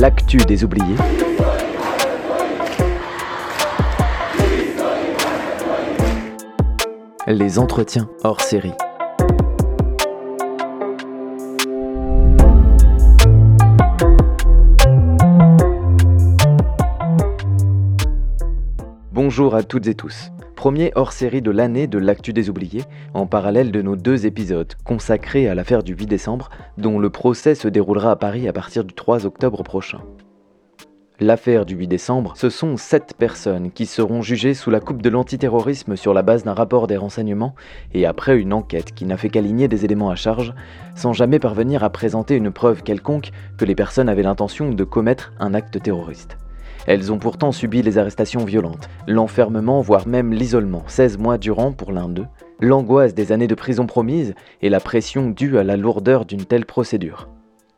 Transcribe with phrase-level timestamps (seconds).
[0.00, 0.96] l'actu des oubliés.
[7.26, 8.72] Les entretiens hors série.
[19.12, 20.32] Bonjour à toutes et tous.
[20.60, 25.48] Premier hors-série de l'année de l'actu des oubliés, en parallèle de nos deux épisodes consacrés
[25.48, 28.92] à l'affaire du 8 décembre, dont le procès se déroulera à Paris à partir du
[28.92, 30.02] 3 octobre prochain.
[31.18, 35.08] L'affaire du 8 décembre, ce sont sept personnes qui seront jugées sous la coupe de
[35.08, 37.54] l'antiterrorisme sur la base d'un rapport des renseignements
[37.94, 40.52] et après une enquête qui n'a fait qu'aligner des éléments à charge,
[40.94, 45.32] sans jamais parvenir à présenter une preuve quelconque que les personnes avaient l'intention de commettre
[45.40, 46.36] un acte terroriste.
[46.86, 51.92] Elles ont pourtant subi les arrestations violentes, l'enfermement, voire même l'isolement, 16 mois durant pour
[51.92, 52.26] l'un d'eux,
[52.60, 56.66] l'angoisse des années de prison promises et la pression due à la lourdeur d'une telle
[56.66, 57.28] procédure.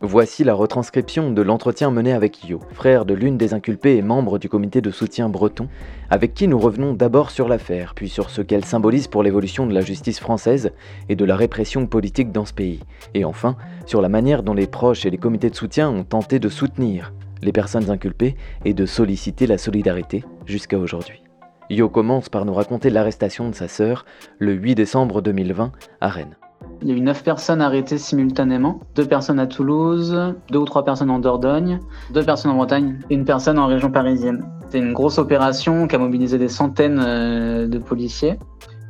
[0.05, 4.41] Voici la retranscription de l'entretien mené avec Yo, frère de l'une des inculpées et membre
[4.41, 5.69] du comité de soutien breton,
[6.11, 9.73] avec qui nous revenons d'abord sur l'affaire, puis sur ce qu'elle symbolise pour l'évolution de
[9.73, 10.73] la justice française
[11.08, 12.80] et de la répression politique dans ce pays,
[13.14, 13.55] et enfin
[13.86, 17.12] sur la manière dont les proches et les comités de soutien ont tenté de soutenir
[17.43, 21.23] les personnes inculpées et de solliciter la solidarité jusqu'à aujourd'hui.
[21.71, 24.05] Yo commence par nous raconter l'arrestation de sa sœur
[24.39, 26.37] le 8 décembre 2020 à Rennes.
[26.81, 30.85] Il y a eu neuf personnes arrêtées simultanément, deux personnes à Toulouse, deux ou trois
[30.85, 31.81] personnes en Dordogne,
[32.13, 34.45] deux personnes en Bretagne et une personne en région parisienne.
[34.65, 38.39] C'était une grosse opération qui a mobilisé des centaines euh, de policiers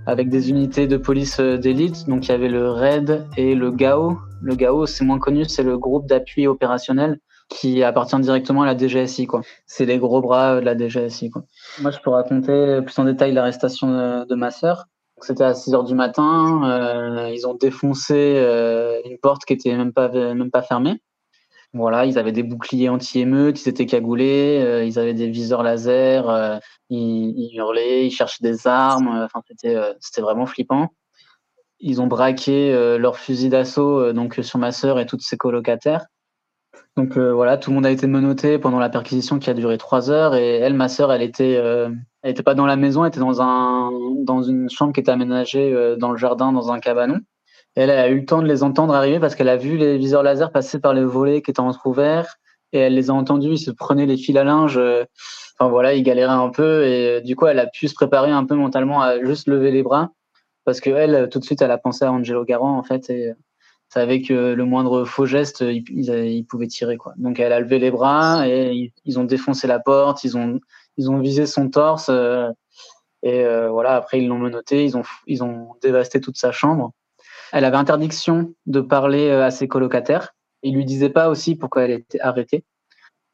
[0.06, 2.08] avec des unités de police euh, d'élite.
[2.08, 4.19] Donc il y avait le RAID et le GAO.
[4.41, 8.76] Le GAO, c'est moins connu, c'est le groupe d'appui opérationnel qui appartient directement à la
[8.76, 9.26] DGSI.
[9.26, 9.42] Quoi.
[9.66, 11.30] C'est les gros bras de la DGSI.
[11.30, 11.44] Quoi.
[11.80, 14.86] Moi, je peux raconter plus en détail l'arrestation de, ma sœur.
[15.20, 16.62] C'était à 6 heures du matin.
[16.64, 21.00] Euh, ils ont défoncé euh, une porte qui était même pas, même pas fermée.
[21.74, 26.61] Voilà, ils avaient des boucliers anti-émeutes, ils étaient cagoulés, euh, ils avaient des viseurs laser,
[26.90, 29.08] ils, ils, hurlaient, ils cherchaient des armes.
[29.24, 30.88] Enfin, c'était, c'était vraiment flippant.
[31.80, 36.06] Ils ont braqué leur fusil d'assaut donc sur ma sœur et toutes ses colocataires.
[36.97, 39.79] Donc euh, voilà, tout le monde a été menotté pendant la perquisition qui a duré
[39.79, 40.35] trois heures.
[40.35, 41.89] Et elle, ma sœur, elle était, euh,
[42.23, 43.91] elle était pas dans la maison, elle était dans un,
[44.25, 47.20] dans une chambre qui était aménagée euh, dans le jardin, dans un cabanon.
[47.77, 50.23] elle a eu le temps de les entendre arriver parce qu'elle a vu les viseurs
[50.23, 52.36] laser passer par les volets qui étaient entrouverts
[52.73, 53.53] et elle les a entendus.
[53.53, 54.79] Ils se prenaient les fils à linge.
[55.59, 58.45] Enfin voilà, ils galéraient un peu et du coup, elle a pu se préparer un
[58.45, 60.11] peu mentalement à juste lever les bras
[60.64, 63.33] parce que elle, tout de suite, elle a pensé à Angelo Garant en fait et
[63.95, 66.97] que le moindre faux geste, ils, ils, pouvaient tirer.
[67.17, 70.61] Donc elle a levé les bras et ils, ont défoncé la porte, ils ont
[70.97, 72.48] ils visé son torse euh,
[73.23, 73.95] et euh, voilà.
[73.95, 75.41] Après ils l'ont menotté, ils ont ils
[75.83, 76.92] dévasté toute sa chambre.
[77.53, 80.35] Elle avait interdiction de parler euh, à ses colocataires.
[80.63, 82.64] Ils lui disaient pas aussi pourquoi elle était arrêtée.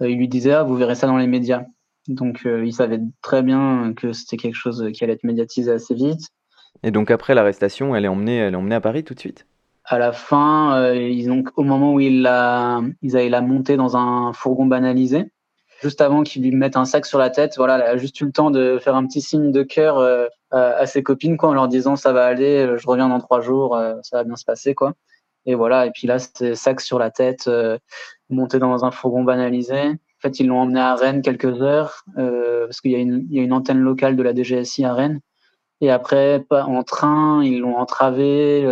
[0.00, 1.64] Ils lui disaient ah, vous verrez ça dans les médias.
[2.08, 6.28] Donc il savait très bien que c'était quelque chose qui allait être médiatisé assez vite.
[6.82, 9.46] Et donc après l'arrestation, elle est emmenée, elle est emmenée à Paris tout de suite
[9.88, 13.76] à la fin, euh, ils ont, au moment où il l'a, ils avaient la monter
[13.78, 15.32] dans un fourgon banalisé,
[15.80, 18.26] juste avant qu'ils lui mettent un sac sur la tête, voilà, elle a juste eu
[18.26, 21.54] le temps de faire un petit signe de cœur euh, à, ses copines, quoi, en
[21.54, 24.44] leur disant ça va aller, euh, je reviens dans trois jours, ça va bien se
[24.44, 24.92] passer, quoi.
[25.46, 27.48] Et voilà, et puis là, c'était sac sur la tête,
[28.28, 29.80] monté dans un fourgon banalisé.
[29.80, 33.42] En fait, ils l'ont emmené à Rennes quelques heures, parce qu'il y, a y a
[33.42, 35.20] une antenne locale de la DGSI à Rennes.
[35.80, 38.66] Et après, en train, ils l'ont entravé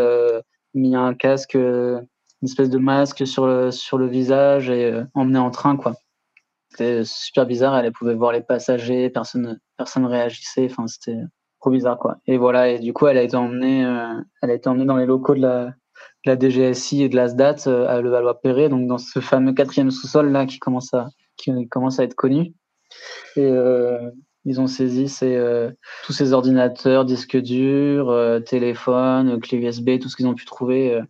[0.76, 2.00] mis un casque, euh,
[2.42, 5.94] une espèce de masque sur le, sur le visage et euh, emmené en train, quoi.
[6.70, 7.76] C'était super bizarre.
[7.78, 10.69] Elle pouvait voir les passagers, personne, personne réagissait.
[10.70, 11.19] Enfin, c'était
[11.60, 12.19] trop bizarre, quoi.
[12.26, 12.69] Et voilà.
[12.69, 15.34] Et du coup, elle a été emmenée, euh, elle a été emmenée dans les locaux
[15.34, 15.72] de la,
[16.25, 20.44] la DGSI et de la SDAT à Levallois-Perret, donc dans ce fameux quatrième sous-sol là
[20.44, 22.53] qui commence à, qui commence à être connu.
[24.46, 25.72] Ils ont saisi euh,
[26.04, 30.94] tous ces ordinateurs, disques durs, euh, téléphones, clés USB, tout ce qu'ils ont pu trouver.
[30.94, 31.02] Euh,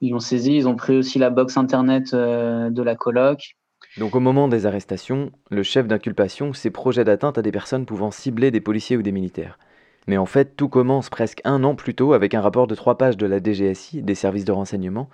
[0.00, 0.54] ils l'ont saisi.
[0.54, 3.56] Ils ont pris aussi la box internet de la coloc.
[3.96, 8.10] Donc au moment des arrestations, le chef d'inculpation, ses projets d'atteinte à des personnes pouvant
[8.10, 9.58] cibler des policiers ou des militaires.
[10.06, 12.98] Mais en fait, tout commence presque un an plus tôt avec un rapport de trois
[12.98, 15.08] pages de la DGSI, des services de renseignement.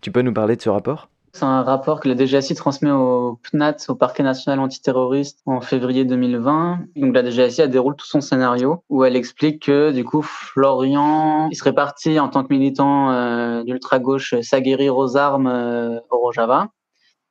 [0.00, 1.10] Tu peux nous parler de ce rapport?
[1.32, 6.04] C'est un rapport que la DGSI transmet au PNAT, au Parquet national antiterroriste, en février
[6.04, 6.80] 2020.
[6.96, 11.48] Donc la DGSI elle déroule tout son scénario où elle explique que du coup Florian,
[11.50, 16.18] il serait parti en tant que militant euh, d'ultra gauche s'aguerrir aux armes euh, au
[16.18, 16.68] Rojava.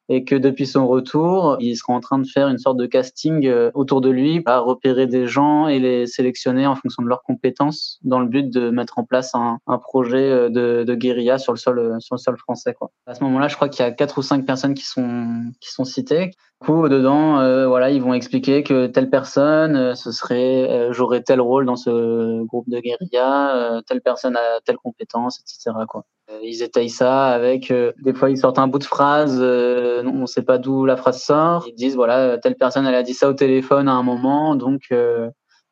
[0.10, 3.46] Et que depuis son retour, il sera en train de faire une sorte de casting
[3.46, 7.22] euh, autour de lui, à repérer des gens et les sélectionner en fonction de leurs
[7.22, 11.60] compétences, dans le but de mettre en place un, projet euh, de, guérilla sur le
[11.60, 12.74] sol euh, sur le sol français.
[12.74, 12.92] Quoi.
[13.06, 16.32] À ce moment-là, je crois qu'il y a quatre ou cinq personnes qui sont citées.
[16.62, 17.36] Du coup, dedans,
[17.70, 22.68] voilà, ils vont expliquer que telle personne, ce serait, j'aurais tel rôle dans ce groupe
[22.68, 25.72] de guérilla, telle personne a telle compétence, etc.
[25.88, 26.04] Quoi.
[26.32, 30.04] Euh, ils étayent ça avec euh, des fois ils sortent un bout de phrase, euh,
[30.06, 31.66] on ne sait pas d'où la phrase sort.
[31.68, 34.94] Ils disent voilà telle personne elle a dit ça au téléphone à un moment, donc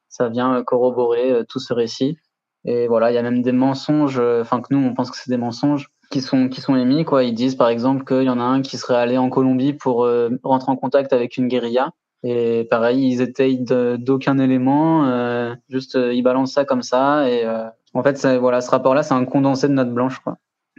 [0.09, 2.17] ça vient corroborer tout ce récit.
[2.65, 5.29] Et voilà, il y a même des mensonges, enfin que nous on pense que c'est
[5.29, 7.23] des mensonges qui sont qui sont émis quoi.
[7.23, 10.09] Ils disent par exemple qu'il y en a un qui serait allé en Colombie pour
[10.43, 11.91] rentrer en contact avec une guérilla.
[12.23, 17.29] Et pareil, ils étayent d'aucun élément, juste ils balancent ça comme ça.
[17.29, 17.45] Et
[17.93, 20.37] en fait, voilà, ce rapport-là, c'est un condensé de notes blanches, quoi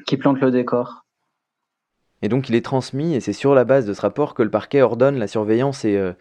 [0.08, 1.04] qui plante le décor.
[2.22, 4.50] Et donc il est transmis, et c'est sur la base de ce rapport que le
[4.50, 6.12] parquet ordonne la surveillance et, euh,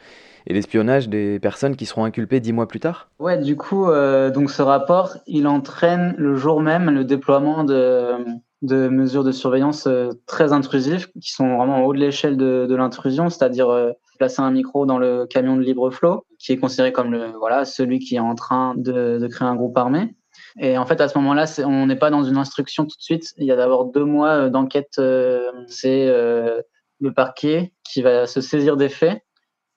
[0.45, 4.29] et l'espionnage des personnes qui seront inculpées dix mois plus tard Ouais, du coup, euh,
[4.29, 8.17] donc ce rapport, il entraîne le jour même le déploiement de,
[8.61, 12.67] de mesures de surveillance euh, très intrusives, qui sont vraiment en haut de l'échelle de,
[12.69, 16.91] de l'intrusion, c'est-à-dire placer un micro dans le camion de libre flot, qui est considéré
[16.91, 20.13] comme le, voilà, celui qui est en train de, de créer un groupe armé.
[20.59, 23.33] Et en fait, à ce moment-là, on n'est pas dans une instruction tout de suite.
[23.37, 24.95] Il y a d'abord deux mois euh, d'enquête.
[24.97, 26.61] Euh, c'est euh,
[26.99, 29.21] le parquet qui va se saisir des faits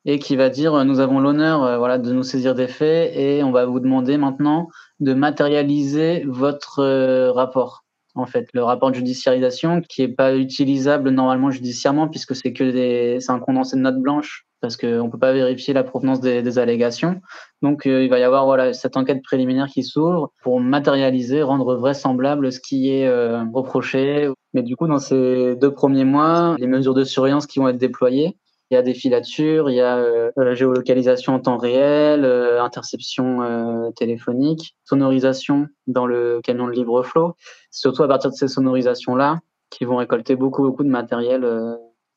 [0.06, 3.52] et qui va dire nous avons l'honneur voilà de nous saisir des faits et on
[3.52, 4.68] va vous demander maintenant
[4.98, 6.82] de matérialiser votre
[7.28, 7.84] rapport
[8.14, 12.64] en fait le rapport de judiciarisation qui est pas utilisable normalement judiciairement puisque c'est que
[12.64, 16.20] des c'est un condensé de notes blanches parce qu'on ne peut pas vérifier la provenance
[16.20, 17.20] des, des allégations.
[17.62, 21.74] Donc euh, il va y avoir voilà, cette enquête préliminaire qui s'ouvre pour matérialiser, rendre
[21.76, 24.30] vraisemblable ce qui est euh, reproché.
[24.54, 27.78] Mais du coup, dans ces deux premiers mois, les mesures de surveillance qui vont être
[27.78, 28.36] déployées,
[28.70, 34.76] il y a des filatures, il y a euh, géolocalisation en temps réel, interception téléphonique,
[34.84, 37.34] sonorisation dans le camion de libre flow.
[37.72, 39.40] Surtout à partir de ces sonorisations-là,
[39.70, 41.44] qui vont récolter beaucoup, beaucoup de matériel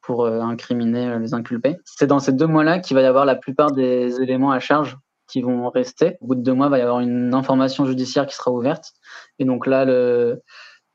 [0.03, 1.77] pour euh, incriminer euh, les inculpés.
[1.85, 4.97] C'est dans ces deux mois-là qu'il va y avoir la plupart des éléments à charge
[5.27, 6.17] qui vont rester.
[6.21, 8.91] Au bout de deux mois, il va y avoir une information judiciaire qui sera ouverte.
[9.39, 10.41] Et donc là, le,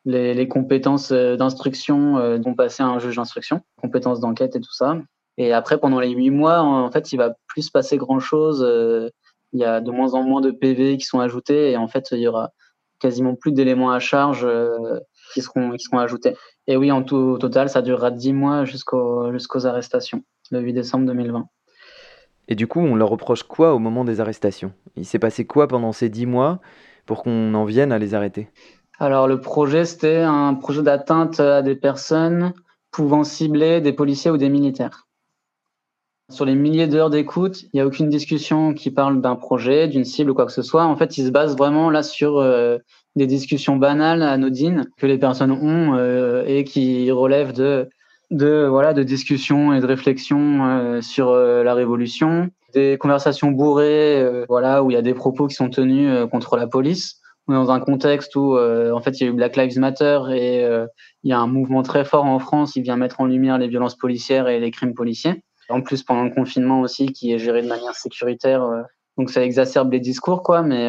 [0.04, 4.74] les, les, compétences euh, d'instruction vont passer à un juge d'instruction, compétences d'enquête et tout
[4.74, 4.96] ça.
[5.38, 8.66] Et après, pendant les huit mois, en fait, il va plus se passer grand-chose.
[9.52, 12.08] Il y a de moins en moins de PV qui sont ajoutés et en fait,
[12.10, 12.50] il y aura
[12.98, 14.44] quasiment plus d'éléments à charge
[15.32, 16.36] qui seront, qui seront ajoutés.
[16.66, 20.72] Et oui, en tout, au total, ça durera 10 mois jusqu'aux jusqu'aux arrestations, le 8
[20.72, 21.48] décembre 2020.
[22.48, 24.72] Et du coup, on leur reproche quoi au moment des arrestations?
[24.96, 26.60] Il s'est passé quoi pendant ces 10 mois
[27.04, 28.48] pour qu'on en vienne à les arrêter?
[28.98, 32.52] Alors, le projet, c'était un projet d'atteinte à des personnes
[32.90, 35.07] pouvant cibler des policiers ou des militaires.
[36.30, 40.04] Sur les milliers d'heures d'écoute, il n'y a aucune discussion qui parle d'un projet, d'une
[40.04, 40.84] cible ou quoi que ce soit.
[40.84, 42.76] En fait, il se base vraiment là sur euh,
[43.16, 47.88] des discussions banales, anodines, que les personnes ont euh, et qui relèvent de,
[48.30, 54.44] de, voilà, de discussions et de réflexions euh, sur euh, la révolution, des conversations bourrées,
[54.48, 57.20] voilà, où il y a des propos qui sont tenus contre la police.
[57.48, 60.66] Dans un contexte où, en fait, il y a eu Black Lives Matter et
[61.22, 63.68] il y a un mouvement très fort en France qui vient mettre en lumière les
[63.68, 65.42] violences policières et les crimes policiers.
[65.68, 68.66] En plus, pendant le confinement aussi, qui est géré de manière sécuritaire,
[69.16, 70.62] donc ça exacerbe les discours, quoi.
[70.62, 70.88] Mais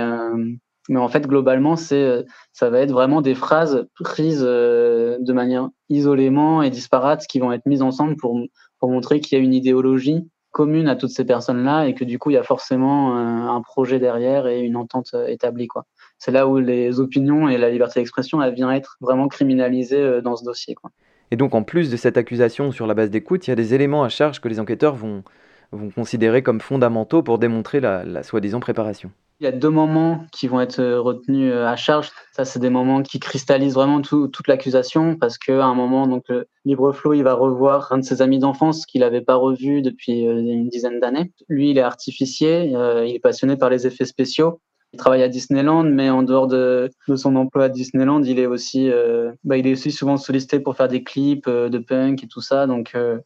[0.89, 5.33] mais en fait, globalement, c'est, euh, ça va être vraiment des phrases prises euh, de
[5.33, 8.39] manière isolément et disparate qui vont être mises ensemble pour,
[8.79, 12.17] pour montrer qu'il y a une idéologie commune à toutes ces personnes-là et que du
[12.17, 15.67] coup, il y a forcément un, projet derrière et une entente euh, établie.
[15.67, 15.85] Quoi.
[16.17, 20.35] C'est là où les opinions et la liberté d'expression, elle vient être vraiment criminalisées dans
[20.35, 20.73] ce dossier.
[20.73, 20.89] Quoi.
[21.31, 23.73] Et donc, en plus de cette accusation sur la base d'écoute, il y a des
[23.73, 25.23] éléments à charge que les enquêteurs vont,
[25.71, 29.11] vont considérer comme fondamentaux pour démontrer la, soi-disant préparation.
[29.41, 32.11] Il y a deux moments qui vont être euh, retenus euh, à charge.
[32.33, 36.23] Ça, c'est des moments qui cristallisent vraiment tout, toute l'accusation parce qu'à un moment, donc,
[36.27, 39.81] le Libre Flow, il va revoir un de ses amis d'enfance qu'il n'avait pas revu
[39.81, 41.31] depuis euh, une dizaine d'années.
[41.47, 44.59] Lui, il est artificier, il est passionné par les effets spéciaux.
[44.93, 48.89] Il travaille à Disneyland, mais en dehors de, son emploi à Disneyland, il est aussi,
[48.89, 52.41] euh, bah, il est aussi souvent sollicité pour faire des clips de punk et tout
[52.41, 52.65] ça.
[52.65, 53.19] Donc, euh,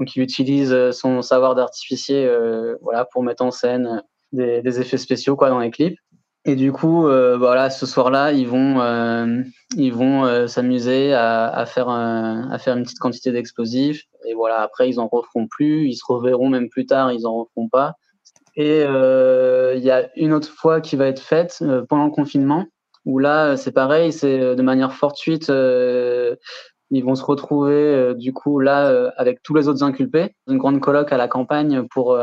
[0.00, 2.28] donc il utilise son savoir d'artificier,
[2.82, 5.98] voilà, pour mettre en scène des, effets spéciaux quoi dans les clips.
[6.48, 9.42] Et du coup, euh, voilà, ce soir-là, ils vont, euh,
[9.76, 14.04] ils vont euh, s'amuser à, faire à faire une petite quantité d'explosifs.
[14.28, 15.88] Et voilà, après, ils en referont plus.
[15.88, 17.10] Ils se reverront même plus tard.
[17.10, 17.96] Ils en referont pas.
[18.56, 22.64] Et euh, il y a une autre fois qui va être faite pendant le confinement,
[23.04, 25.52] où là, c'est pareil, c'est de manière fortuite
[26.90, 31.12] ils vont se retrouver du coup là avec tous les autres inculpés, une grande colloque
[31.12, 32.18] à la campagne pour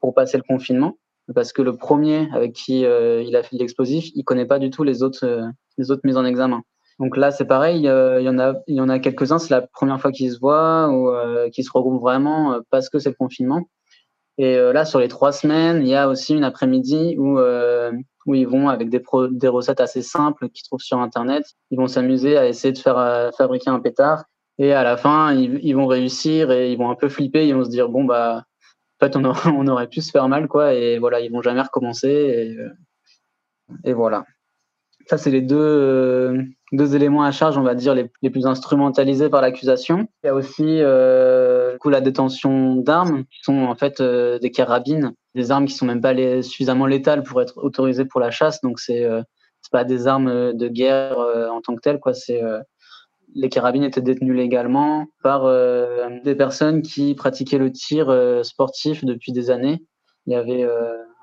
[0.00, 0.98] pour passer le confinement,
[1.34, 4.82] parce que le premier avec qui il a fait l'explosif, il connaît pas du tout
[4.82, 6.62] les autres les autres mises en examen.
[6.98, 9.62] Donc là, c'est pareil, il y en a, il y en a quelques-uns, c'est la
[9.62, 13.10] première fois qu'ils se voient ou euh, qu'ils se regroupent vraiment euh, parce que c'est
[13.10, 13.68] le confinement.
[14.38, 17.38] Et euh, là, sur les trois semaines, il y a aussi une après-midi où,
[18.26, 21.86] où ils vont, avec des, des recettes assez simples qu'ils trouvent sur Internet, ils vont
[21.86, 24.24] s'amuser à essayer de faire fabriquer un pétard.
[24.58, 27.46] Et à la fin, ils, vont réussir et ils vont un peu flipper.
[27.46, 28.44] Ils vont se dire, bon, bah,
[29.00, 30.74] en fait, on aurait, on aurait pu se faire mal, quoi.
[30.74, 32.08] Et voilà, ils vont jamais recommencer.
[32.08, 32.56] Et,
[33.90, 34.24] et voilà.
[35.08, 38.46] Ça, c'est les deux, euh, deux éléments à charge, on va dire, les, les plus
[38.46, 40.08] instrumentalisés par l'accusation.
[40.24, 44.50] Il y a aussi euh, coup, la détention d'armes, qui sont en fait euh, des
[44.50, 48.32] carabines, des armes qui sont même pas les, suffisamment létales pour être autorisées pour la
[48.32, 48.60] chasse.
[48.62, 49.22] Donc, c'est euh,
[49.70, 52.14] pas des armes de guerre en tant que telles, quoi.
[52.14, 52.40] C'est
[53.34, 55.52] les carabines étaient détenues légalement par
[56.22, 58.06] des personnes qui pratiquaient le tir
[58.44, 59.84] sportif depuis des années.
[60.26, 60.64] Il y avait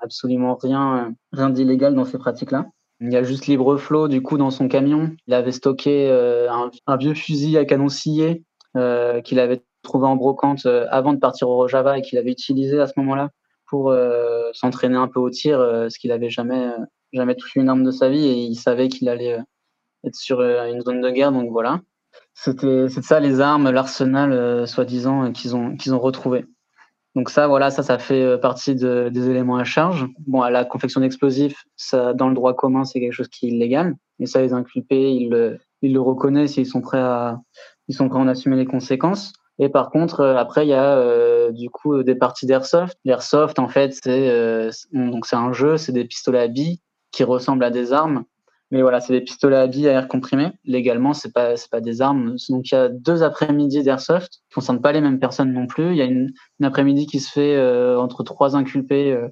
[0.02, 2.66] absolument rien, rien d'illégal dans ces pratiques-là.
[3.00, 5.10] Il y a juste libre flot du coup dans son camion.
[5.26, 6.48] Il avait stocké euh,
[6.86, 8.44] un, vieux fusil à canon scié
[8.76, 12.30] euh, qu'il avait trouvé en brocante euh, avant de partir au Rojava et qu'il avait
[12.30, 13.30] utilisé à ce moment-là
[13.66, 13.92] pour
[14.52, 16.68] s'entraîner un peu au tir, ce qu'il avait jamais
[17.12, 19.36] jamais touché une arme de sa vie et il savait qu'il allait
[20.04, 21.32] être sur une zone de guerre.
[21.32, 21.80] Donc voilà,
[22.34, 26.44] c'était ça les armes, l'arsenal soi-disant qu'ils ont qu'ils ont retrouvé.
[27.14, 30.06] Donc ça, voilà, ça, ça fait euh, partie de, des éléments à charge.
[30.26, 33.50] Bon, à la confection d'explosifs, ça, dans le droit commun, c'est quelque chose qui est
[33.50, 33.94] illégal.
[34.18, 37.40] Et ça, les inculpés, ils le, ils le reconnaissent et ils sont prêts à,
[37.88, 39.32] ils sont prêts à en assumer les conséquences.
[39.60, 42.98] Et par contre, euh, après, il y a euh, du coup des parties d'airsoft.
[43.04, 46.80] L'airsoft, en fait, c'est donc c'est un jeu, c'est des pistolets à billes
[47.12, 48.24] qui ressemblent à des armes
[48.74, 50.50] mais voilà, c'est des pistolets à billes à air comprimé.
[50.64, 52.34] Légalement, c'est pas pas des armes.
[52.48, 55.92] Donc il y a deux après-midi d'airsoft qui concernent pas les mêmes personnes non plus.
[55.92, 59.28] Il y a une, après-midi qui se fait euh, entre trois inculpés euh,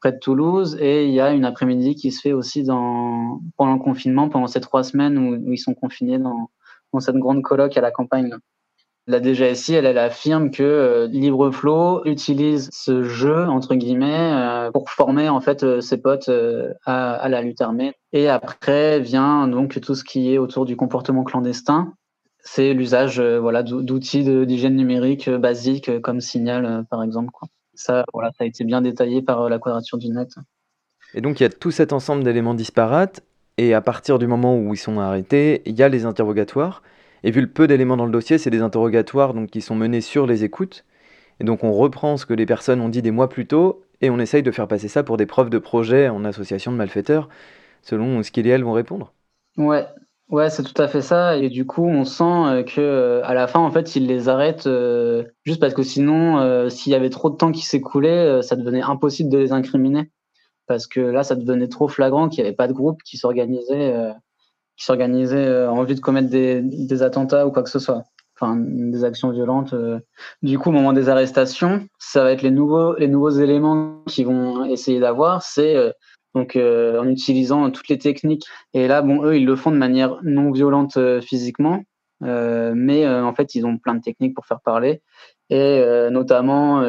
[0.00, 3.74] près de Toulouse et il y a une après-midi qui se fait aussi dans pendant
[3.74, 6.48] le confinement, pendant ces trois semaines où, ils sont confinés dans,
[6.94, 8.34] dans cette grande colloque à la campagne.
[9.08, 14.90] La DGSI, elle, elle affirme que euh, LibreFlow utilise ce jeu entre guillemets euh, pour
[14.90, 16.28] former en fait euh, ses potes
[16.84, 17.94] à, la lutte armée.
[18.12, 21.94] Et après vient donc tout ce qui est autour du comportement clandestin.
[22.40, 27.32] C'est l'usage voilà d'outils d'hygiène numérique basiques comme Signal par exemple.
[27.74, 30.34] Ça, ça a été bien détaillé par la Quadrature du Net.
[31.14, 33.22] Et donc il y a tout cet ensemble d'éléments disparates.
[33.58, 36.82] Et à partir du moment où ils sont arrêtés, il y a les interrogatoires.
[37.26, 40.00] Et vu le peu d'éléments dans le dossier, c'est des interrogatoires donc, qui sont menés
[40.00, 40.84] sur les écoutes.
[41.40, 44.10] Et donc on reprend ce que les personnes ont dit des mois plus tôt et
[44.10, 47.28] on essaye de faire passer ça pour des preuves de projet en association de malfaiteurs,
[47.82, 49.12] selon ce qu'ils et elles vont répondre.
[49.56, 49.84] Ouais,
[50.28, 51.36] ouais, c'est tout à fait ça.
[51.36, 54.28] Et du coup, on sent euh, que euh, à la fin, en fait, ils les
[54.28, 58.54] arrêtent euh, juste parce que sinon, s'il y avait trop de temps qui s'écoulait, ça
[58.54, 60.12] devenait impossible de les incriminer.
[60.68, 64.14] Parce que là, ça devenait trop flagrant qu'il n'y avait pas de groupe qui s'organisait
[64.76, 68.04] qui s'organisaient euh, en vue de commettre des, attentats ou quoi que ce soit,
[68.38, 69.72] enfin des actions violentes.
[69.72, 69.98] Euh.
[70.42, 74.26] Du coup, au moment des arrestations, ça va être les nouveaux, les nouveaux éléments qu'ils
[74.26, 75.90] vont essayer d'avoir, c'est euh,
[76.34, 78.44] donc en utilisant toutes les techniques.
[78.74, 81.82] Et là, bon, eux, ils le font de manière non violente physiquement,
[82.20, 85.00] mais en fait, ils ont plein de techniques pour faire parler.
[85.48, 86.82] Et notamment,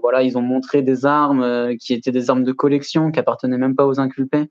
[0.00, 3.76] voilà, ils ont montré des armes qui étaient des armes de collection, qui appartenaient même
[3.76, 4.48] pas aux inculpés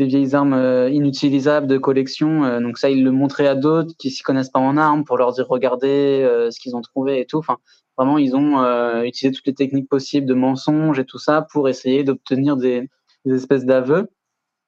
[0.00, 2.44] des vieilles armes euh, inutilisables de collection.
[2.44, 5.18] Euh, donc ça, ils le montraient à d'autres qui s'y connaissent pas en armes pour
[5.18, 7.36] leur dire regardez euh, ce qu'ils ont trouvé et tout.
[7.36, 7.58] Enfin,
[7.98, 8.64] vraiment, ils ont
[9.02, 12.88] utilisé toutes les techniques possibles de mensonges et tout ça pour essayer d'obtenir des,
[13.26, 14.08] espèces d'aveux.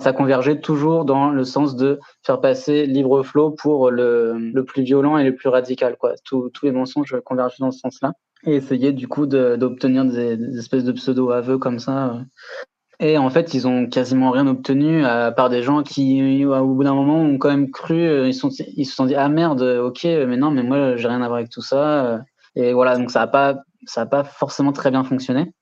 [0.00, 4.82] Ça convergeait toujours dans le sens de faire passer libre flow pour le, le plus
[4.82, 5.96] violent et le plus radical.
[5.96, 6.14] Quoi.
[6.24, 8.12] tous les mensonges convergent dans ce sens-là.
[8.44, 12.20] Et essayer du coup d'obtenir des, des, espèces de pseudo-aveux comme ça
[13.02, 16.84] et en fait, ils ont quasiment rien obtenu, à part des gens qui, au bout
[16.84, 20.36] d'un moment, ont quand même cru, euh, ils, se sont dit, ah merde, ok, mais
[20.36, 22.20] non, mais moi, j'ai rien à voir avec tout ça.
[22.54, 23.56] Et voilà, donc ça n'a pas,
[23.86, 25.52] ça a pas forcément très bien fonctionné.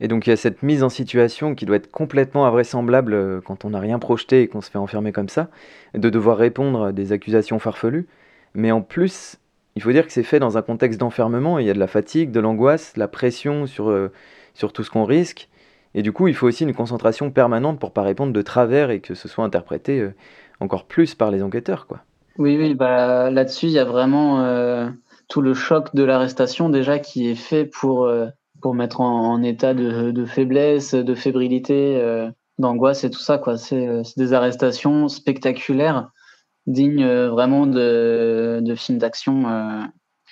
[0.00, 3.40] Et donc il y a cette mise en situation qui doit être complètement invraisemblable euh,
[3.44, 5.48] quand on n'a rien projeté et qu'on se fait enfermer comme ça,
[5.94, 8.06] de devoir répondre à des accusations farfelues.
[8.54, 9.38] Mais en plus,
[9.74, 11.88] il faut dire que c'est fait dans un contexte d'enfermement, il y a de la
[11.88, 14.12] fatigue, de l'angoisse, la pression sur, euh,
[14.54, 15.48] sur tout ce qu'on risque.
[15.94, 19.00] Et du coup, il faut aussi une concentration permanente pour pas répondre de travers et
[19.00, 20.14] que ce soit interprété euh,
[20.60, 22.00] encore plus par les enquêteurs, quoi.
[22.36, 24.88] Oui, oui, bah là-dessus, il y a vraiment euh,
[25.28, 28.26] tout le choc de l'arrestation déjà qui est fait pour euh,
[28.60, 32.00] pour mettre en, état de, de, faiblesse, de fébrilité,
[32.58, 33.56] d'angoisse et tout ça, quoi.
[33.56, 36.10] C'est des arrestations spectaculaires
[36.66, 39.44] digne vraiment de, de film d'action.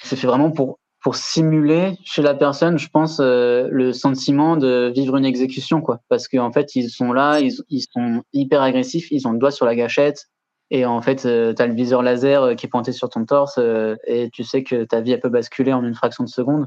[0.02, 5.16] C'est fait vraiment pour pour simuler chez la personne, je pense, le sentiment de vivre
[5.16, 6.00] une exécution, quoi.
[6.08, 9.52] Parce qu'en fait, ils sont là, ils, ils, sont hyper agressifs, ils ont le doigt
[9.52, 10.24] sur la gâchette,
[10.72, 13.56] et en fait, tu as le viseur laser qui est pointé sur ton torse,
[14.04, 16.66] et tu sais que ta vie, elle peut basculer en une fraction de seconde.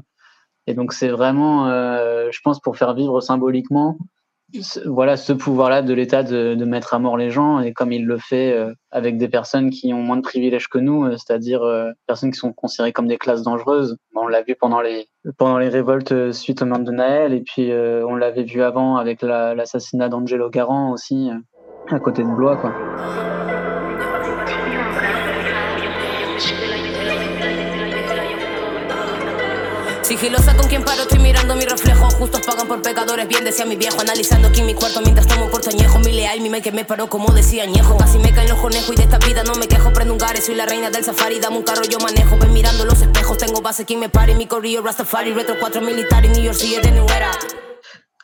[0.66, 3.98] Et donc, c'est vraiment, je pense, pour faire vivre symboliquement
[4.86, 8.06] voilà ce pouvoir-là de l'État de, de, mettre à mort les gens et comme il
[8.06, 11.62] le fait euh, avec des personnes qui ont moins de privilèges que nous, euh, c'est-à-dire
[11.62, 13.96] euh, personnes qui sont considérées comme des classes dangereuses.
[14.14, 17.70] on l'a vu pendant les pendant les révoltes suite au meurtre de Naël et puis
[17.72, 21.30] on l'avait vu avant avec l'assassinat d'Angelo Garant aussi
[21.88, 23.49] à côté de Blois quoi.
[30.10, 32.10] Sigilosa con quien paro, estoy mirando mi reflejo.
[32.10, 34.00] Justos pagan por pecadores, bien decía mi viejo.
[34.00, 36.00] Analizando aquí mi cuarto mientras tomo un portañejo.
[36.00, 37.96] Mi leal, mi me que me paró como decía Ñejo.
[37.96, 39.92] Casi me caen los conejos y de esta vida no me quejo.
[39.92, 41.38] Prendo un gare, soy la reina del safari.
[41.38, 42.36] Dame un carro, yo manejo.
[42.40, 43.38] Ven mirando los espejos.
[43.38, 44.34] Tengo base, quien me pare.
[44.34, 46.36] Mi corrillo Rastafari, retro 4 militares.
[46.36, 47.30] New York City de New Era.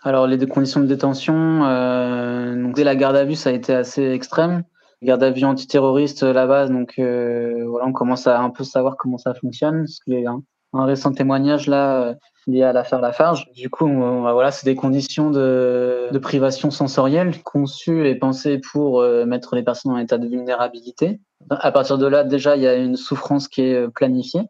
[0.02, 3.72] Alors, les conditions de détention, euh, donc, dès la garde à vue, ça a été
[3.72, 4.64] assez extrême.
[5.02, 8.96] Garde à vue antiterroriste, la base, donc euh, voilà, on commence à un peu savoir
[8.96, 9.84] comment ça fonctionne.
[9.84, 12.14] Parce que, hein, un récent témoignage là euh,
[12.46, 13.50] lié à l'affaire Lafarge.
[13.52, 19.24] Du coup, bah, voilà, c'est des conditions de, privation sensorielle conçues et pensées pour euh,
[19.26, 21.20] mettre les personnes en état de vulnérabilité.
[21.50, 24.42] À partir de là, déjà, il y a une souffrance qui est euh, planifiée.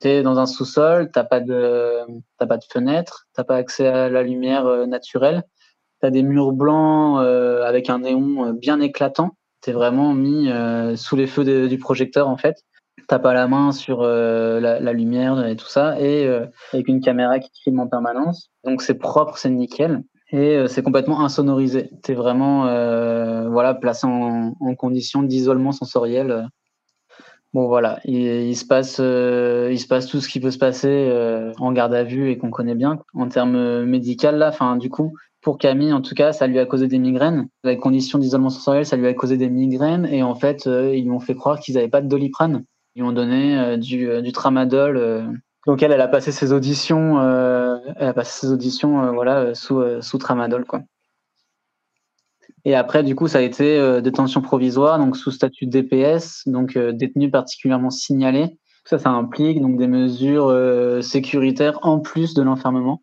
[0.00, 4.22] Tu es dans un sous-sol, t'as pas pas de fenêtre, t'as pas accès à la
[4.22, 5.42] lumière naturelle,
[6.02, 9.38] tu as des murs blancs avec un néon bien éclatant.
[9.62, 10.50] Tu es vraiment mis
[10.96, 12.62] sous les feux du projecteur en fait
[13.06, 17.00] t'as pas la main sur euh, la, lumière et tout ça, et euh, avec une
[17.00, 18.50] caméra qui filme en permanence.
[18.64, 21.90] Donc c'est propre, c'est nickel, et euh, c'est complètement insonorisé.
[22.02, 22.62] T'es vraiment
[23.50, 26.48] voilà placé en, en condition d'isolement sensoriel.
[27.54, 31.10] Bon voilà, il, se passe, il se passe tout ce qui peut se passer
[31.58, 34.48] en garde à vue et qu'on connaît bien en termes médicaux là.
[34.48, 37.48] Enfin du coup, pour Camille, en tout cas, ça lui a causé des migraines.
[37.64, 40.06] La condition d'isolement sensoriel, ça lui a causé des migraines.
[40.06, 42.64] Et en fait, ils lui ont fait croire qu'ils n'avaient pas de doliprane.
[42.96, 44.96] Ils ont donné euh, du, euh, du, tramadol.
[44.96, 45.22] Euh.
[45.66, 50.80] Donc elle, a passé ses auditions, elle a passé ses auditions, voilà, sous, tramadol, quoi.
[52.64, 57.32] Et après, du coup, ça a été détention provisoire, donc sous statut DPS, donc détenu
[57.32, 58.56] particulièrement signalé.
[58.84, 60.54] Ça, ça implique donc des mesures
[61.02, 63.02] sécuritaires en plus de l'enfermement.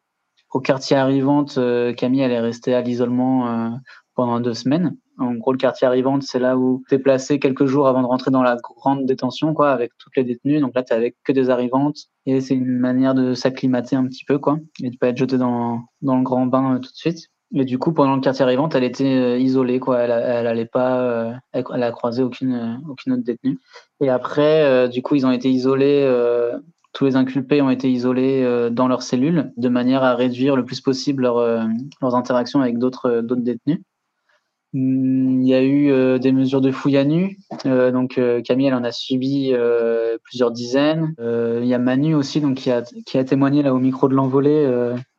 [0.53, 1.59] Au quartier arrivante,
[1.97, 3.77] Camille, elle est restée à l'isolement
[4.15, 4.95] pendant deux semaines.
[5.19, 8.07] En gros, le quartier arrivante, c'est là où tu es placé quelques jours avant de
[8.07, 10.59] rentrer dans la grande détention, quoi, avec toutes les détenues.
[10.59, 11.97] Donc là, tu avec que des arrivantes.
[12.25, 15.37] Et c'est une manière de s'acclimater un petit peu, quoi, et de pas être jeté
[15.37, 17.29] dans, dans le grand bain euh, tout de suite.
[17.55, 19.99] Et du coup, pendant le quartier arrivante, elle était euh, isolée, quoi.
[19.99, 23.59] Elle, elle pas, euh, elle, a croisé aucune, aucune autre détenue.
[24.01, 26.11] Et après, du coup, ils ont été isolés.
[26.93, 30.81] tous les inculpés ont été isolés dans leurs cellules de manière à réduire le plus
[30.81, 31.37] possible leur,
[32.01, 33.79] leurs interactions avec d'autres d'autres détenus.
[34.75, 37.37] Il y a eu euh, des mesures de fouille à nu.
[37.67, 39.53] Euh, donc euh, Camille, elle en a subi
[40.23, 41.13] plusieurs dizaines.
[41.19, 44.67] il y a Manu aussi, donc qui a, témoigné là au micro de l'envolée.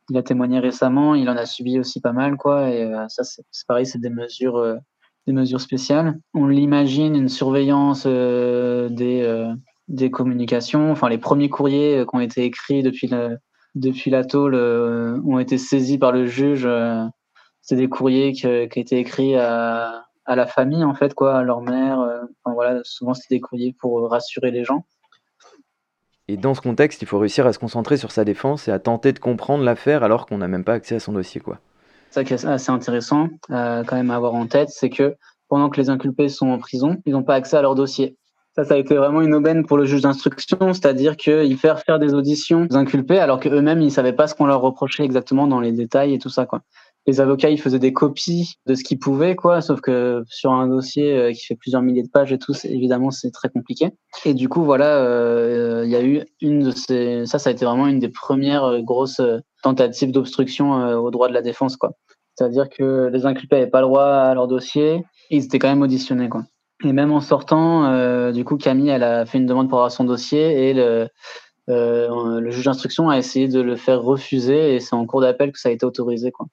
[0.09, 1.15] il a témoigné récemment.
[1.15, 2.69] Il en a subi aussi pas mal, quoi.
[2.69, 4.77] Et ça, c'est pareil, c'est des mesures,
[5.59, 6.19] spéciales.
[6.33, 10.91] On l'imagine une surveillance des communications.
[10.91, 13.09] Enfin, les premiers courriers qui ont été écrits depuis
[13.75, 16.67] depuis la tôle ont été saisis par le juge
[17.65, 21.43] c'est des courriers qui, qui étaient écrits à, à, la famille en fait quoi, à
[21.43, 21.99] leur mère.
[21.99, 24.85] Euh, enfin, voilà, souvent c'était des courriers pour rassurer les gens.
[26.27, 28.79] Et dans ce contexte, il faut réussir à se concentrer sur sa défense et à
[28.79, 31.59] tenter de comprendre l'affaire alors qu'on n'a même pas accès à son dossier quoi.
[32.11, 35.15] Ça qui est assez intéressant euh, quand même à avoir en tête, c'est que
[35.49, 38.15] pendant que les inculpés sont en prison, ils n'ont pas accès à leur dossier.
[38.55, 41.99] Ça, ça a été vraiment une aubaine pour le juge d'instruction, c'est-à-dire qu'ils faire faire
[41.99, 45.45] des auditions aux inculpés alors qu'eux-mêmes, ils ne savaient pas ce qu'on leur reprochait exactement
[45.45, 46.45] dans les détails et tout ça.
[46.45, 46.61] Quoi
[47.07, 49.61] les avocats ils faisaient des copies de ce qu'ils pouvaient quoi.
[49.61, 53.11] Sauf que sur un dossier euh, qui fait plusieurs milliers de pages et tout évidemment
[53.11, 53.91] c'est très compliqué.
[54.25, 57.53] Et du coup voilà euh, il y a eu une de ces ça ça a
[57.53, 59.21] été vraiment une des premières euh, grosses
[59.61, 61.91] tentatives d'obstruction au droit de la défense quoi.
[62.35, 65.81] C'est-à-dire que les inculpés n'avaient pas le droit à leur dossier ils étaient quand même
[65.81, 66.43] auditionnés quoi.
[66.83, 70.03] Et même en sortant du coup Camille elle a fait une demande pour avoir son
[70.03, 71.07] dossier et le
[71.67, 75.59] le juge d'instruction a essayé de le faire refuser et c'est en cours d'appel que
[75.59, 76.45] ça a été autorisé quoi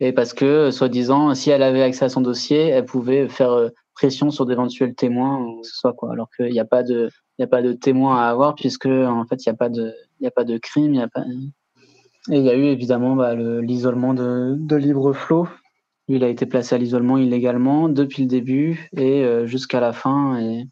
[0.00, 3.68] et parce que, soi-disant, si elle avait accès à son dossier, elle pouvait faire euh,
[3.94, 6.12] pression sur d'éventuels témoins ou ce soit quoi.
[6.12, 8.86] Alors qu'il n'y a pas de, il y a pas de témoins à avoir puisque
[8.86, 11.08] en fait il n'y a pas de, il a pas de crime, il.
[12.30, 15.46] Et il y a eu évidemment bah, l'isolement de, de Libre Flot.
[16.08, 20.38] Il a été placé à l'isolement illégalement depuis le début et euh, jusqu'à la fin.
[20.38, 20.66] Et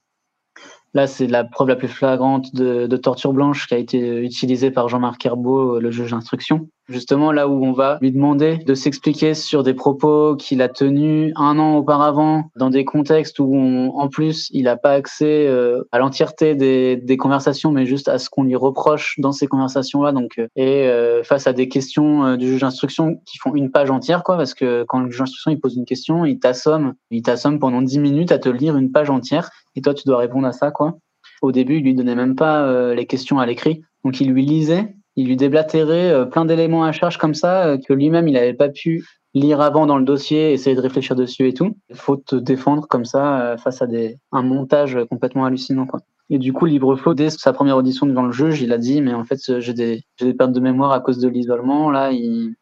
[0.94, 4.70] Là, c'est la preuve la plus flagrante de, de, torture blanche qui a été utilisée
[4.70, 6.68] par Jean-Marc Herbeau, le juge d'instruction.
[6.88, 11.32] Justement, là où on va lui demander de s'expliquer sur des propos qu'il a tenus
[11.36, 13.54] un an auparavant, dans des contextes où,
[13.94, 18.18] en plus, il n'a pas accès euh, à l'entièreté des, des, conversations, mais juste à
[18.18, 20.12] ce qu'on lui reproche dans ces conversations-là.
[20.12, 23.90] Donc, euh, et euh, face à des questions du juge d'instruction qui font une page
[23.90, 27.22] entière, quoi, parce que quand le juge d'instruction il pose une question, il t'assomme, il
[27.22, 30.46] t'assomme pendant dix minutes à te lire une page entière et toi tu dois répondre
[30.46, 30.98] à ça quoi.
[31.40, 34.44] Au début, il lui donnait même pas euh, les questions à l'écrit, donc il lui
[34.46, 38.34] lisait, il lui déblatérait euh, plein d'éléments à charge comme ça euh, que lui-même il
[38.34, 41.76] n'avait pas pu lire avant dans le dossier, essayer de réfléchir dessus et tout.
[41.88, 46.00] Il faut te défendre comme ça face à des un montage complètement hallucinant quoi.
[46.28, 49.12] Et du coup, Libreflow, dès sa première audition devant le juge, il a dit, mais
[49.12, 51.90] en fait, j'ai des, des pertes de mémoire à cause de l'isolement.
[51.90, 52.10] Là,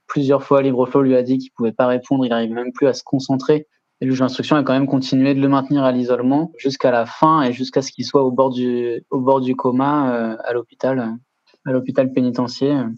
[0.08, 2.94] plusieurs fois, Libreflow lui a dit qu'il pouvait pas répondre, il n'arrive même plus à
[2.94, 3.68] se concentrer
[4.00, 7.04] et le juge d'instruction a quand même continué de le maintenir à l'isolement jusqu'à la
[7.06, 10.52] fin et jusqu'à ce qu'il soit au bord du, au bord du coma euh, à
[10.52, 11.16] l'hôpital,
[11.66, 12.88] à l'hôpital pénitentiaire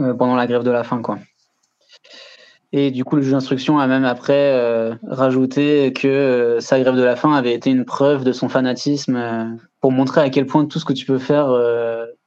[0.00, 1.18] euh, pendant la grève de la faim, quoi.
[2.72, 7.02] Et du coup, le juge d'instruction a même après euh, rajouté que sa grève de
[7.02, 10.78] la faim avait été une preuve de son fanatisme pour montrer à quel point tout
[10.78, 11.46] ce que tu peux faire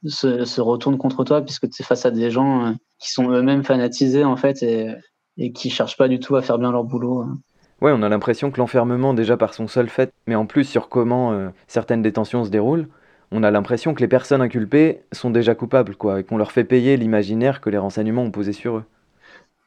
[0.06, 4.24] se, retourne contre toi, puisque tu es face à des gens qui sont eux-mêmes fanatisés
[4.24, 4.96] en fait et,
[5.40, 7.22] et qui cherchent pas du tout à faire bien leur boulot.
[7.22, 7.40] Hein.
[7.82, 10.90] Ouais, on a l'impression que l'enfermement, déjà par son seul fait, mais en plus sur
[10.90, 12.90] comment euh, certaines détentions se déroulent,
[13.32, 16.64] on a l'impression que les personnes inculpées sont déjà coupables, quoi, et qu'on leur fait
[16.64, 18.84] payer l'imaginaire que les renseignements ont posé sur eux.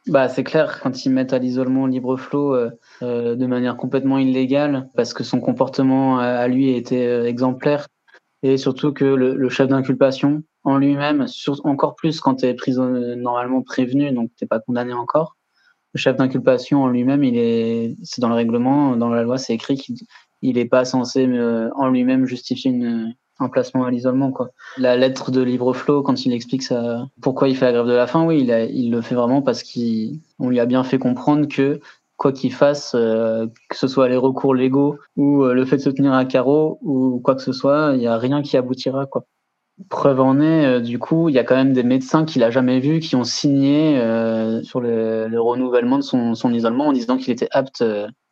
[0.07, 2.71] Bah, c'est clair, quand ils mettent à l'isolement libre flot euh,
[3.01, 7.87] euh, de manière complètement illégale, parce que son comportement à lui était exemplaire,
[8.41, 11.25] et surtout que le, chef d'inculpation en lui-même,
[11.63, 12.55] encore plus quand tu es
[13.15, 15.37] normalement prévenu, donc t'es pas condamné encore,
[15.93, 19.53] le chef d'inculpation en lui-même, il est, c'est dans le règlement, dans la loi, c'est
[19.53, 24.31] écrit qu'il n'est pas censé euh, en lui-même justifier une, un placement à l'isolement.
[24.31, 24.49] Quoi.
[24.77, 28.07] La lettre de Libreflow, quand il explique ça, pourquoi il fait la grève de la
[28.07, 31.79] faim, oui, il, le fait vraiment parce qu'on lui a bien fait comprendre que
[32.17, 35.81] quoi qu'il fasse, euh, que ce soit les recours légaux ou euh, le fait de
[35.81, 39.05] se tenir à carreau ou quoi que ce soit, il n'y a rien qui aboutira.
[39.07, 39.25] Quoi.
[39.89, 42.51] Preuve en est, euh, du coup, il y a quand même des médecins qu'il a
[42.51, 43.95] jamais vus qui ont signé
[44.63, 47.83] sur le, le, renouvellement de son, isolement en disant qu'il était apte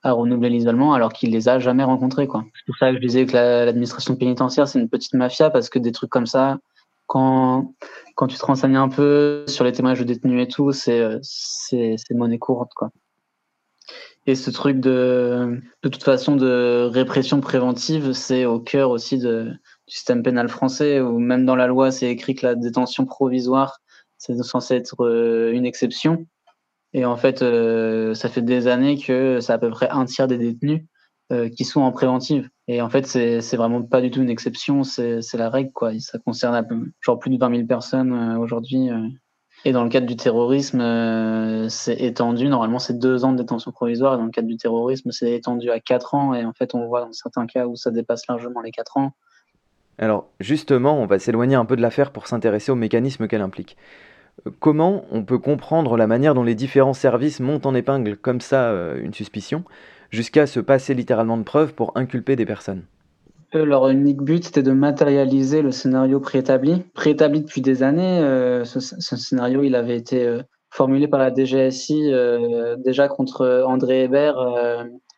[0.03, 2.27] à renouveler l'isolement alors qu'il les a jamais rencontrés.
[2.31, 5.79] C'est pour ça que je disais que l'administration pénitentiaire, c'est une petite mafia parce que
[5.79, 6.57] des trucs comme ça,
[7.07, 7.73] quand,
[8.15, 11.19] quand tu te renseignes un peu sur les témoignages de détenus et tout, c'est
[12.11, 12.71] monnaie courante.
[12.75, 12.89] quoi.
[14.27, 19.51] Et ce truc de, de toute façon de répression préventive, c'est au cœur aussi de,
[19.91, 23.81] système pénal français, où même dans la loi, c'est écrit que la détention provisoire,
[24.17, 26.25] c'est censé être euh, une exception.
[26.93, 30.27] Et en fait, euh, ça fait des années que c'est à peu près un tiers
[30.27, 30.83] des détenus
[31.31, 32.49] euh, qui sont en préventive.
[32.67, 35.71] Et en fait, c'est vraiment pas du tout une exception, c'est la règle.
[35.71, 35.91] quoi.
[35.99, 38.89] Ça concerne genre plus de 20 000 personnes aujourd'hui.
[39.63, 42.47] Et dans le cadre du terrorisme, c'est étendu.
[42.47, 44.13] Normalement, c'est deux ans de détention provisoire.
[44.13, 46.33] Et dans le cadre du terrorisme, c'est étendu à quatre ans.
[46.33, 49.13] Et en fait, on voit dans certains cas où ça dépasse largement les quatre ans.
[50.01, 53.77] Alors justement, on va s'éloigner un peu de l'affaire pour s'intéresser au mécanisme qu'elle implique.
[54.47, 58.41] Euh, comment on peut comprendre la manière dont les différents services montent en épingle comme
[58.41, 59.63] ça euh, une suspicion,
[60.09, 62.83] jusqu'à se passer littéralement de preuves pour inculper des personnes?
[63.53, 66.83] Leur unique but, c'était de matérialiser le scénario préétabli.
[66.93, 70.39] Préétabli depuis des années, euh, ce, scénario, il avait été
[70.69, 72.13] formulé par la DGSI
[72.77, 74.37] déjà contre André Hébert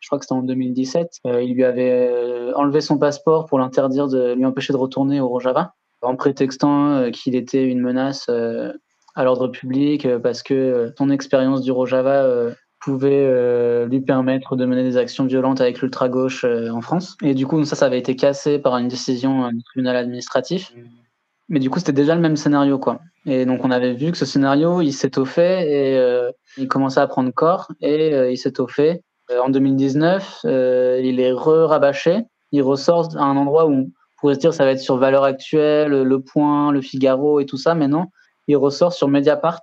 [0.04, 3.58] je crois que c'était en 2017, euh, il lui avait euh, enlevé son passeport pour
[3.58, 5.72] l'interdire de lui empêcher de retourner au Rojava,
[6.02, 8.28] en prétextant euh, qu'il était une menace
[9.14, 12.26] à l'ordre public parce que son expérience du Rojava
[12.80, 17.16] pouvait lui permettre de mener des actions violentes avec l'ultra-gauche en France.
[17.22, 20.72] Et du coup, ça, ça avait été cassé par une décision du tribunal administratif.
[21.48, 23.00] Mais du coup, c'était déjà le même scénario, quoi.
[23.26, 27.30] Et donc, on avait vu que ce scénario, il s'étoffait et il commençait à prendre
[27.30, 32.24] corps et il s'étoffait euh, en 2019, euh, il est re-rabâché.
[32.52, 35.24] Il ressort à un endroit où on pourrait se dire ça va être sur Valeur
[35.24, 38.06] Actuelle, Le Point, Le Figaro et tout ça, mais non,
[38.48, 39.62] il ressort sur Mediapart.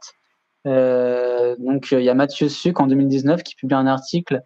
[0.68, 4.42] Euh, donc il y a Mathieu Suc en 2019 qui publie un article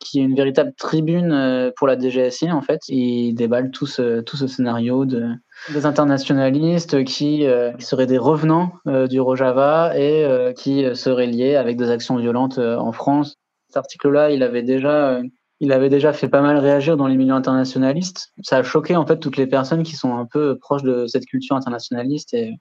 [0.00, 2.80] qui est une véritable tribune pour la DGSI en fait.
[2.88, 5.28] Il déballe tout ce, tout ce scénario de,
[5.68, 7.46] des internationalistes qui,
[7.78, 13.36] seraient des revenants du Rojava et qui seraient liés avec des actions violentes en France
[13.70, 15.22] cet article-là, il avait déjà, euh,
[15.60, 18.32] il avait déjà fait pas mal réagir dans les milieux internationalistes.
[18.42, 21.26] Ça a choqué en fait toutes les personnes qui sont un peu proches de cette
[21.26, 22.54] culture internationaliste et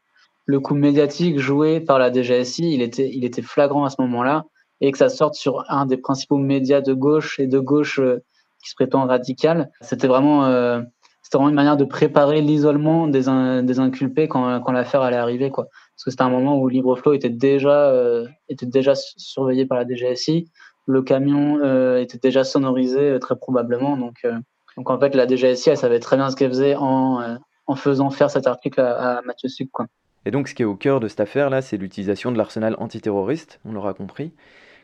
[0.49, 4.45] le coup médiatique joué par la DGSI, il était, il était flagrant à ce moment-là
[4.81, 8.23] et que ça sorte sur un des principaux médias de gauche et de gauche euh,
[8.63, 9.69] qui se prétend radical.
[9.81, 10.81] C'était vraiment, euh,
[11.21, 13.25] c'était vraiment une manière de préparer l'isolement des,
[13.63, 15.65] des inculpés quand, l'affaire allait arriver, quoi.
[15.65, 19.85] Parce que c'était un moment où LibreFlow était déjà, euh, était déjà surveillé par la
[19.85, 20.49] DGSI,
[20.87, 21.59] le camion
[21.97, 24.25] était déjà sonorisé très probablement, donc,
[24.75, 28.09] donc en fait la DGSI, elle savait très bien ce qu'elle faisait en, en faisant
[28.09, 29.85] faire cet article à, Mathieu Suc, quoi.
[30.25, 33.59] Et donc ce qui est au cœur de cette affaire-là, c'est l'utilisation de l'arsenal antiterroriste,
[33.65, 34.31] on l'aura compris,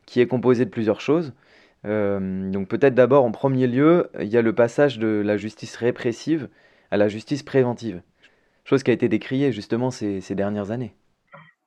[0.06, 1.34] qui est composé de plusieurs choses.
[1.86, 5.76] Euh, donc peut-être d'abord en premier lieu, il y a le passage de la justice
[5.76, 6.50] répressive
[6.92, 8.02] à la justice préventive,
[8.64, 10.96] chose qui a été décriée justement ces, dernières années.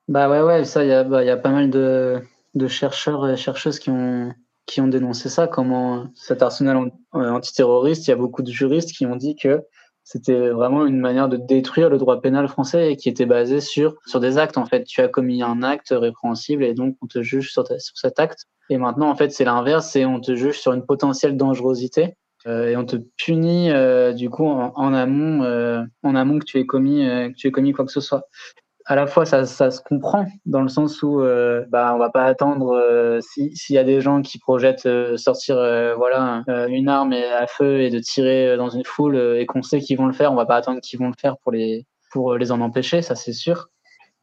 [0.08, 2.20] Bah ouais, ouais, ça, il y a, bah, pas mal de,
[2.66, 4.32] chercheurs et chercheuses qui ont,
[4.66, 9.06] qui ont dénoncé ça, comment cet arsenal antiterroriste, il y a beaucoup de juristes qui
[9.06, 9.62] ont dit que
[10.10, 14.20] c'était vraiment une manière de détruire le droit pénal français qui était basé sur, sur
[14.20, 14.56] des actes.
[14.56, 17.98] En fait, tu as commis un acte répréhensible et donc on te juge sur, sur
[17.98, 18.46] cet acte.
[18.70, 22.14] Et maintenant, en fait, c'est l'inverse, c'est on te juge sur une potentielle dangerosité
[22.46, 26.58] euh, et on te punit euh, du coup en, amont, euh, en amont que tu
[26.58, 28.22] aies commis, que tu aies commis quoi que ce soit
[28.88, 32.24] à la fois ça, se comprend dans le sens où euh, bah on va pas
[32.24, 37.12] attendre euh, s'il y a des gens qui projettent euh, sortir euh, voilà une arme
[37.12, 40.32] à feu et de tirer dans une foule et qu'on sait qu'ils vont le faire
[40.32, 43.14] on va pas attendre qu'ils vont le faire pour les pour les en empêcher ça
[43.14, 43.68] c'est sûr.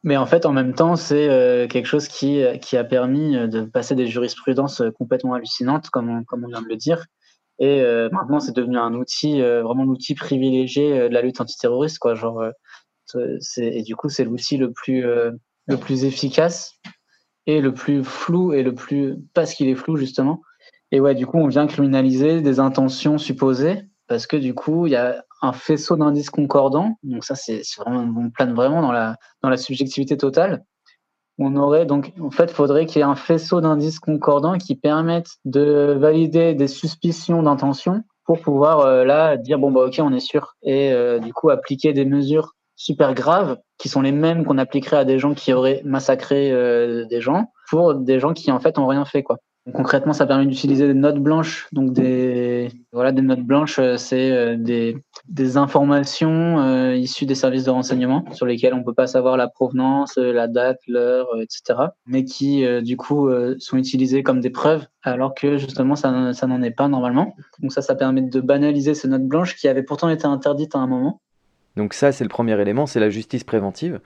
[0.02, 3.94] Mais en fait en même temps c'est quelque chose qui qui a permis de passer
[3.94, 7.06] des jurisprudences complètement hallucinantes comme on, comme on vient de le dire.
[7.60, 12.42] Et maintenant c'est devenu un outil vraiment l'outil privilégié de la lutte antiterroriste quoi genre
[13.58, 15.32] et du coup, c'est l'outil le plus, euh,
[15.66, 16.74] le plus efficace
[17.46, 20.42] et le plus flou et le plus parce qu'il est flou justement.
[20.92, 24.92] Et ouais, du coup, on vient criminaliser des intentions supposées parce que du coup, il
[24.92, 26.96] y a un faisceau d'indices concordants.
[27.02, 30.64] Donc ça, c'est vraiment, on plane vraiment dans la, dans la subjectivité totale.
[31.38, 35.36] On aurait donc, en fait, faudrait qu'il y ait un faisceau d'indices concordants qui permettent
[35.44, 40.20] de valider des suspicions d'intention pour pouvoir euh, là dire bon bah ok, on est
[40.20, 44.58] sûr et euh, du coup appliquer des mesures super graves qui sont les mêmes qu'on
[44.58, 48.60] appliquerait à des gens qui auraient massacré euh, des gens pour des gens qui en
[48.60, 49.38] fait ont rien fait quoi.
[49.72, 51.68] concrètement, ça permet d'utiliser des notes blanches.
[51.72, 54.96] Donc des voilà des notes blanches, euh, c'est euh, des,
[55.28, 60.16] des informations issues des services de renseignement sur lesquelles on peut pas savoir la provenance,
[60.16, 61.88] la date, l'heure, etc.
[62.06, 66.62] Mais qui du coup sont utilisées comme des preuves alors que justement ça, ça n'en
[66.62, 67.34] est pas normalement.
[67.60, 70.78] Donc ça, ça permet de banaliser ces notes blanches qui avaient pourtant été interdites à
[70.78, 71.20] un moment
[71.76, 74.00] donc ça, c'est le premier élément, c'est la justice préventive.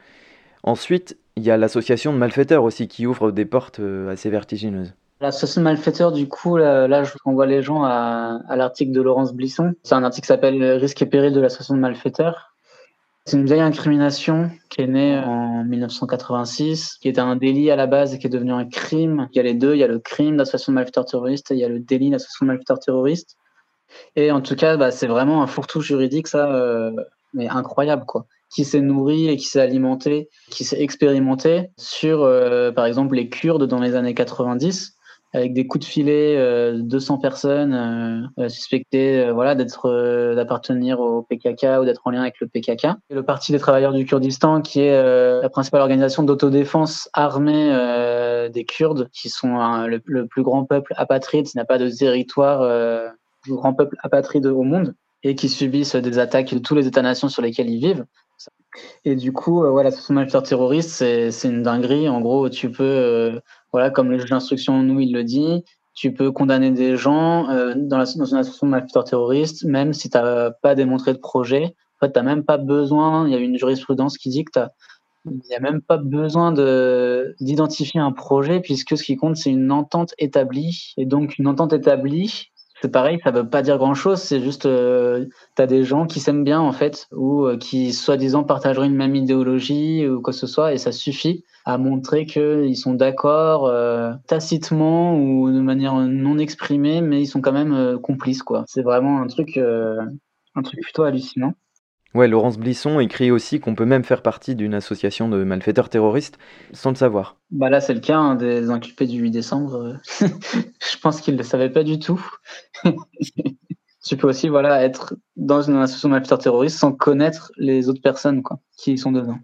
[0.63, 4.93] Ensuite, il y a l'association de malfaiteurs aussi qui ouvre des portes euh, assez vertigineuses.
[5.21, 9.75] L'association de malfaiteurs, du coup, là, je renvoie les gens à, l'article de Laurence Blisson.
[9.83, 12.55] C'est un article qui s'appelle Risque et péril de l'association de malfaiteurs.
[13.27, 17.87] C'est une vieille incrimination qui est née en 1986, qui était un délit à la
[17.87, 19.29] base et qui est devenu un crime.
[19.33, 21.55] Il y a les deux, il y a le crime d'association de malfaiteurs terroristes et
[21.55, 23.37] il y a le délit d'association de malfaiteurs terroristes.
[24.17, 26.93] Et en tout cas, bah, c'est vraiment un fourre-tout juridique, ça, euh,
[27.35, 32.73] mais incroyable quoi qui s'est nourri et qui s'est alimenté, qui s'est expérimenté sur, euh,
[32.73, 34.97] par exemple, les Kurdes dans les années 90,
[35.33, 41.85] avec des coups de filet, euh, 200 personnes euh, suspectées, voilà, d'appartenir au PKK ou
[41.85, 42.87] d'être en lien avec le PKK.
[43.11, 47.71] Et le Parti des travailleurs du Kurdistan, qui est la principale organisation d'autodéfense armée
[48.53, 52.65] des Kurdes, qui sont le, le, plus grand peuple apatride, qui n'a pas de territoire,
[52.65, 53.13] le
[53.43, 57.29] plus grand peuple apatride au monde et qui subissent des attaques de tous les États-nations
[57.29, 58.07] sur lesquels ils vivent.
[59.05, 62.09] Et du coup, euh, voilà, ce malfaiteur terroriste, c'est une dinguerie.
[62.09, 63.41] En gros, tu peux, euh,
[63.73, 67.75] voilà, comme le juge d'instruction, nous, il le dit, tu peux condamner des gens euh,
[67.77, 71.75] dans, la, une association de malfaiteurs terroristes, même si tu n'as pas démontré de projet.
[71.97, 74.53] En fait, tu n'as même pas besoin, il y a une jurisprudence qui dit que
[74.53, 74.61] tu
[75.27, 76.53] n'y a même pas besoin
[77.41, 80.95] d'identifier un projet puisque ce qui compte, c'est une entente établie.
[80.97, 84.65] Et donc, une entente établie, c'est pareil, ça veut pas dire grand chose, c'est juste
[84.67, 88.87] euh, tu as des gens qui s'aiment bien en fait ou euh, qui soi-disant partageraient
[88.87, 92.95] une même idéologie ou quoi que ce soit et ça suffit à montrer qu'ils sont
[92.95, 98.43] d'accord euh, tacitement ou de manière non exprimée mais ils sont quand même euh, complices
[98.43, 98.65] quoi.
[98.67, 101.55] C'est vraiment un truc un truc plutôt hallucinant.
[102.13, 106.39] Ouais, Laurence Blisson écrit aussi qu'on peut même faire partie d'une association de malfaiteurs terroristes
[106.73, 107.37] sans le savoir.
[107.53, 109.97] Bah là, c'est le cas hein, des inculpés du 8 décembre.
[110.21, 112.21] Je pense qu'ils ne le savaient pas du tout.
[114.05, 118.03] tu peux aussi voilà, être dans une association de malfaiteurs terroristes sans connaître les autres
[118.03, 119.39] personnes quoi, qui sont dedans.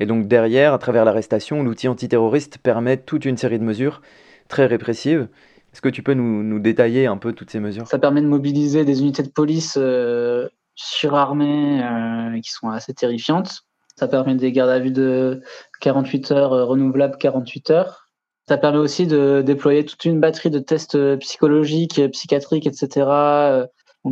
[0.00, 4.02] Et donc derrière, à travers l'arrestation, l'outil antiterroriste permet toute une série de mesures
[4.48, 5.28] très répressives.
[5.72, 7.86] Est-ce que tu peux nous, nous, détailler un peu toutes ces mesures?
[7.86, 10.48] Ça permet de mobiliser des unités de police euh,
[10.80, 13.62] surarmées euh, qui sont assez terrifiantes.
[13.96, 15.42] Ça permet des gardes à vue de
[15.80, 18.06] 48 heures euh, renouvelables 48 heures.
[18.48, 23.06] Ça permet aussi de déployer toute une batterie de tests euh, psychologiques, psychiatriques, etc.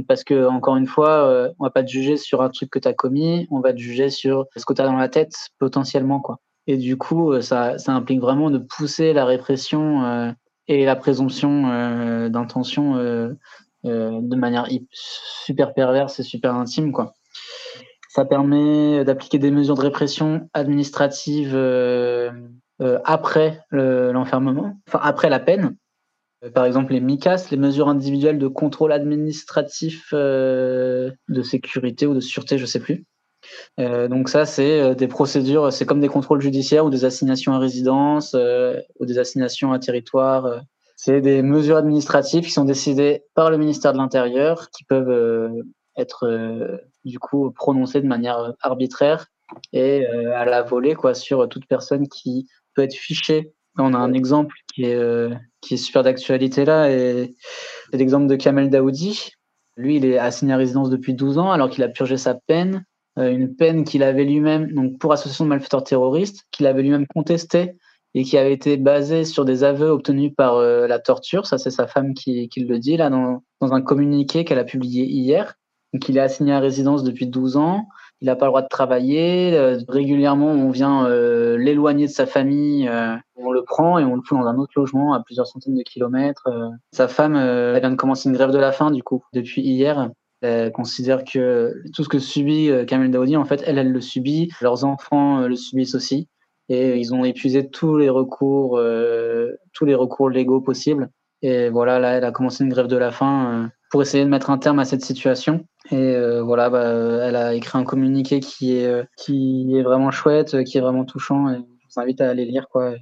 [0.07, 2.87] parce que, encore une fois, on va pas te juger sur un truc que tu
[2.87, 6.21] as commis, on va te juger sur ce que tu as dans la tête potentiellement.
[6.21, 6.41] quoi.
[6.67, 10.35] Et du coup, ça, ça implique vraiment de pousser la répression
[10.67, 13.35] et la présomption d'intention
[13.85, 16.93] de manière super perverse et super intime.
[16.93, 17.15] quoi.
[18.09, 22.33] Ça permet d'appliquer des mesures de répression administrative euh,
[22.81, 25.77] euh, après l'enfermement, enfin après la peine.
[26.43, 32.21] Euh, par exemple, les MICAS, les mesures individuelles de contrôle administratif de sécurité ou de
[32.21, 33.05] sûreté, je sais plus.
[33.77, 38.35] donc ça, c'est des procédures, c'est comme des contrôles judiciaires ou des assignations à résidence
[38.99, 40.63] ou des assignations à territoire.
[41.01, 45.63] C'est des mesures administratives qui sont décidées par le ministère de l'Intérieur, qui peuvent
[45.97, 49.27] être euh, du coup prononcé de manière arbitraire
[49.73, 53.53] et euh, à la volée quoi sur toute personne qui peut être fichée.
[53.77, 57.37] On a un exemple qui est, euh, qui est super d'actualité là, et
[57.93, 59.31] c'est l'exemple de Kamel Daoudi.
[59.77, 62.85] Lui, il est assigné à résidence depuis 12 ans alors qu'il a purgé sa peine,
[63.17, 67.77] une peine qu'il avait lui-même, donc pour association de malfaiteurs terroristes, qu'il avait lui-même contestée
[68.15, 71.47] et qui avait été basée sur des aveux obtenus par la torture.
[71.47, 75.55] Ça, c'est sa femme qui, le dit là dans, un communiqué qu'elle a publié hier.
[75.93, 77.87] Donc, il est assigné à résidence depuis 12 ans.
[78.21, 79.57] Il n'a pas le droit de travailler.
[79.57, 82.89] Euh, régulièrement, on vient euh, l'éloigner de sa famille.
[82.89, 85.77] Euh, on le prend et on le fout dans un autre logement à plusieurs centaines
[85.77, 86.49] de kilomètres.
[86.93, 90.11] Sa femme, elle vient de commencer une grève de la faim, du coup, depuis hier.
[90.41, 94.51] Elle considère que tout ce que subit Kamel Daoudi, en fait, elle, elle le subit.
[94.61, 96.29] Leurs enfants le subissent aussi.
[96.69, 98.81] Et ils ont épuisé tous les recours,
[99.73, 101.11] tous les recours légaux possibles.
[101.41, 104.51] Et voilà, là, elle a commencé une grève de la faim pour essayer de mettre
[104.51, 105.65] un terme à cette situation.
[105.91, 106.85] Et euh, voilà, bah,
[107.23, 111.05] elle a écrit un communiqué qui est, euh, qui est vraiment chouette, qui est vraiment
[111.05, 111.49] touchant.
[111.51, 112.69] Et je vous invite à aller lire.
[112.71, 112.95] Quoi.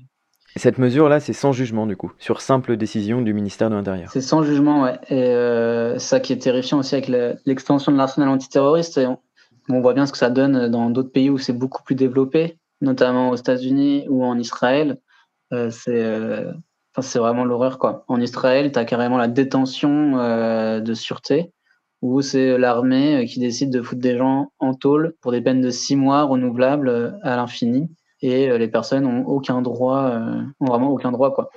[0.55, 4.11] cette mesure-là, c'est sans jugement, du coup, sur simple décision du ministère de l'Intérieur.
[4.13, 4.99] C'est sans jugement, ouais.
[5.09, 7.09] Et euh, ça qui est terrifiant aussi avec
[7.45, 8.99] l'extension de l'arsenal antiterroriste.
[8.99, 9.19] on,
[9.69, 12.59] on, voit bien ce que ça donne dans d'autres pays où c'est beaucoup plus développé,
[12.81, 14.99] notamment aux États-Unis ou en Israël.
[15.71, 16.45] c'est
[17.03, 17.79] c'est vraiment l'horreur.
[18.09, 21.53] En Israël, tu as carrément la détention euh, de sûreté,
[22.03, 25.61] où c'est l'armée euh, qui décide de foutre des gens en tôle pour des peines
[25.61, 27.89] de six mois renouvelables euh, à l'infini
[28.27, 31.51] et les personnes ont aucun droit, euh, ont vraiment aucun droit quoi.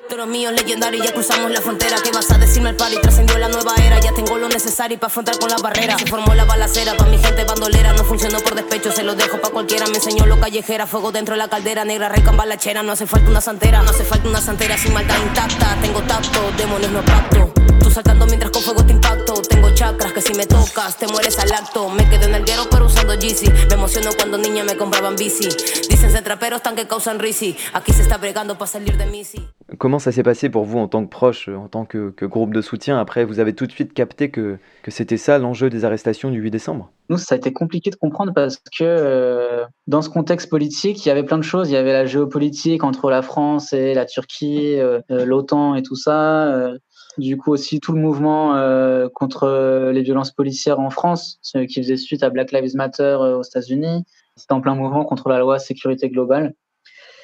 [17.80, 19.34] Tú saltando mientras con fuego te impacto.
[19.50, 21.90] Tengo chakras que si me tocas te mueres al acto.
[21.90, 23.50] Me quedo en el guero pero usando Yeezy.
[23.70, 25.50] Me emociono cuando niña me compraban bici.
[25.90, 26.20] Dicen se
[29.78, 32.62] Comment ça s'est passé pour vous en tant que proche, en tant que, groupe de
[32.62, 33.00] soutien?
[33.00, 36.40] Après, vous avez tout de suite capté que, que c'était ça l'enjeu des arrestations du
[36.40, 36.92] 8 décembre?
[37.10, 41.10] Nous, ça a été compliqué de comprendre parce que euh, dans ce contexte politique, il
[41.10, 41.70] y avait plein de choses.
[41.70, 45.82] Il y avait la géopolitique entre la France et la Turquie, euh, euh, l'OTAN et
[45.82, 46.72] tout ça.
[47.20, 48.54] Du coup aussi tout le mouvement
[49.14, 53.44] contre les violences policières en France, ce qui faisait suite à Black Lives Matter aux
[53.44, 54.06] États-Unis.
[54.36, 56.54] C'était en plein mouvement contre la loi sécurité globale.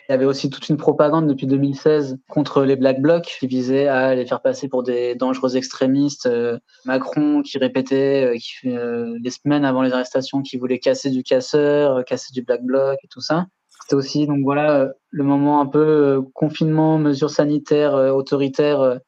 [0.08, 3.88] Il y avait aussi toute une propagande depuis 2016 contre les Black Blocs qui visait
[3.88, 6.28] à les faire passer pour des dangereux extrémistes.
[6.28, 11.10] Euh, Macron qui répétait euh, qui, euh, les semaines avant les arrestations qu'il voulait casser
[11.10, 13.48] du casseur, casser du Black Bloc et tout ça.
[13.82, 19.00] C'était aussi donc voilà le moment un peu confinement, mesures sanitaires autoritaires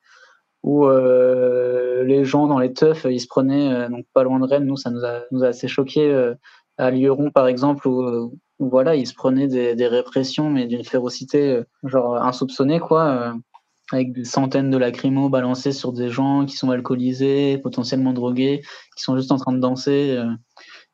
[0.64, 4.66] où les gens dans les teufs ils se prenaient donc pas loin de Rennes.
[4.66, 6.34] Nous ça nous a, nous a assez choqué
[6.78, 11.64] à Lyon par exemple où, voilà ils se prenaient des, répressions mais d'une férocité euh,
[11.84, 13.34] genre insoupçonnée quoi euh,
[13.92, 18.62] avec des centaines de lacrymos balancés sur des gens qui sont alcoolisés potentiellement drogués
[18.96, 20.32] qui sont juste en train de danser euh,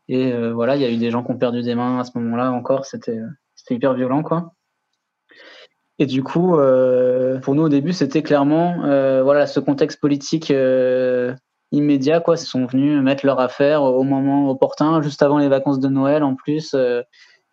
[0.10, 2.12] et voilà il y a eu des gens qui ont perdu des mains à ce
[2.16, 2.84] moment-là encore.
[2.86, 3.20] C'était
[3.56, 4.52] c'était hyper violent quoi
[6.00, 6.58] et du coup,
[7.42, 8.76] pour nous au début, c'était clairement
[9.24, 10.52] voilà ce contexte politique
[11.74, 12.36] immédiat, quoi.
[12.36, 16.24] Ils sont venus mettre leur affaire au moment opportun, juste avant les vacances de Noël
[16.24, 16.74] en plus.
[16.74, 17.02] Euh,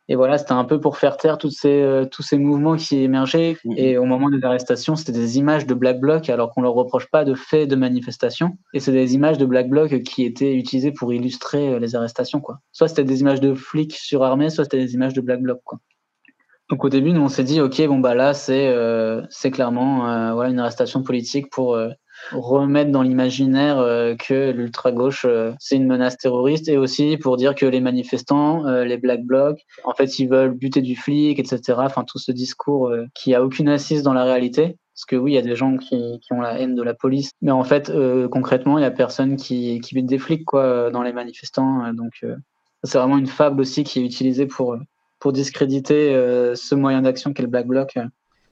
[0.09, 2.99] et voilà, c'était un peu pour faire taire toutes ces, euh, tous ces mouvements qui
[2.99, 3.57] émergeaient.
[3.65, 3.79] Mm-hmm.
[3.79, 7.07] Et au moment des arrestations, c'était des images de Black Bloc, alors qu'on leur reproche
[7.11, 8.59] pas de faits de manifestation.
[8.75, 12.41] Et c'est des images de Black Bloc qui étaient utilisées pour illustrer euh, les arrestations,
[12.41, 12.59] quoi.
[12.73, 15.79] Soit c'était des images de flics surarmés, soit c'était des images de Black Bloc, quoi.
[16.71, 18.75] Donc au début, nous on s'est dit, ok, bon bah là c'est
[19.29, 21.77] c'est clairement voilà une arrestation politique pour
[22.33, 27.55] remettre dans l'imaginaire euh, que l'ultra-gauche, euh, c'est une menace terroriste et aussi pour dire
[27.55, 31.79] que les manifestants, euh, les Black Blocs, en fait, ils veulent buter du flic, etc.
[31.79, 34.77] Enfin, tout ce discours qui a aucune assise dans la réalité.
[34.95, 36.93] Parce que oui, il y a des gens qui, qui, ont la haine de la
[36.93, 40.91] police, mais en fait, euh, concrètement, il y a personne qui, qui des flics quoi,
[40.91, 41.91] dans les manifestants.
[41.95, 42.37] Donc, euh,
[42.85, 44.77] c'est vraiment une fable aussi qui est utilisée pour,
[45.21, 47.99] pour discréditer euh, ce moyen d'action qu'est le Black Bloc.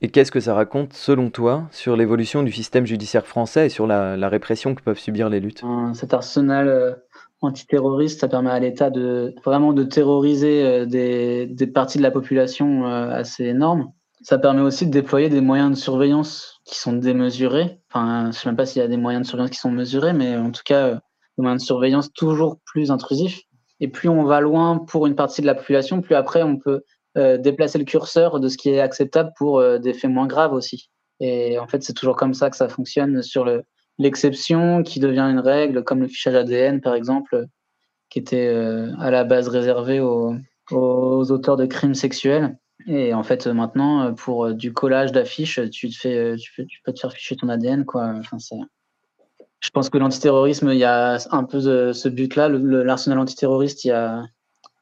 [0.01, 3.87] Et qu'est-ce que ça raconte, selon toi, sur l'évolution du système judiciaire français et sur
[3.87, 5.65] la, la répression que peuvent subir les luttes?
[5.95, 6.99] Cet arsenal
[7.41, 12.87] antiterroriste, ça permet à l'État de vraiment de terroriser des, des parties de la population
[12.87, 13.91] assez énormes
[14.23, 17.81] ça permet aussi de déployer des moyens de surveillance qui sont démesurés.
[17.91, 19.71] Enfin, je ne sais même pas s'il y a des moyens de surveillance qui sont
[19.71, 23.41] mesurés, mais en tout cas, des moyens de surveillance toujours plus intrusifs.
[23.81, 26.83] Et plus on va loin pour une partie de la population, plus après on peut
[27.17, 30.53] euh, déplacer le curseur de ce qui est acceptable pour euh, des faits moins graves
[30.53, 30.91] aussi.
[31.21, 33.65] Et en fait, c'est toujours comme ça que ça fonctionne sur le,
[33.99, 37.47] l'exception qui devient une règle, comme le fichage ADN par exemple,
[38.11, 40.35] qui était euh, à la base réservé aux,
[40.71, 42.57] auteurs de crimes sexuels
[42.87, 47.01] et en fait, maintenant, pour du collage d'affiches, tu, te fais, peux, tu peux te
[47.01, 47.85] faire ficher ton ADN.
[47.85, 48.15] Quoi.
[48.17, 48.39] Enfin,
[49.61, 51.61] je pense que l'antiterrorisme, il y a un peu
[51.93, 52.49] ce but-là.
[52.49, 53.89] L'arsenal antiterroriste,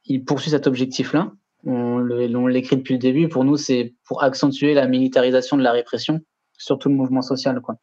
[0.05, 1.33] il, poursuit cet objectif-là.
[1.65, 1.99] On
[2.47, 3.29] l'écrit depuis le début.
[3.29, 6.21] Pour nous, c'est pour accentuer la militarisation de la répression
[6.59, 7.61] sur tout le mouvement social.
[7.61, 7.77] Quoi.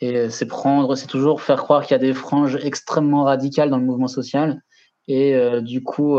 [0.00, 3.78] Et c'est prendre, c'est toujours faire croire qu'il y a des franges extrêmement radicales dans
[3.78, 4.62] le mouvement social.
[5.08, 6.18] Et euh, du coup,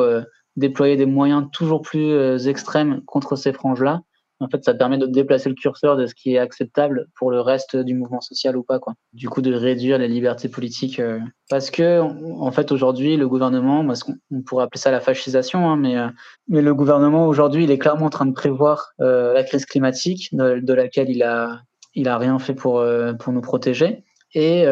[0.57, 4.01] déployer des moyens toujours plus euh, extrêmes contre ces franges-là.
[4.39, 7.41] En fait, ça permet de déplacer le curseur de ce qui est acceptable pour le
[7.41, 8.93] reste du mouvement social ou pas, quoi.
[9.13, 10.99] Du coup, de réduire les libertés politiques.
[10.99, 11.19] Euh,
[11.49, 13.85] parce que, en fait, aujourd'hui, le gouvernement,
[14.31, 16.07] on pourrait appeler ça la fascisation, hein, mais, euh,
[16.47, 20.73] mais le gouvernement, aujourd'hui, il est clairement en train de prévoir la crise climatique, de,
[20.73, 21.61] laquelle il a,
[21.93, 22.83] il a rien fait pour,
[23.19, 24.03] pour nous protéger.
[24.33, 24.65] Et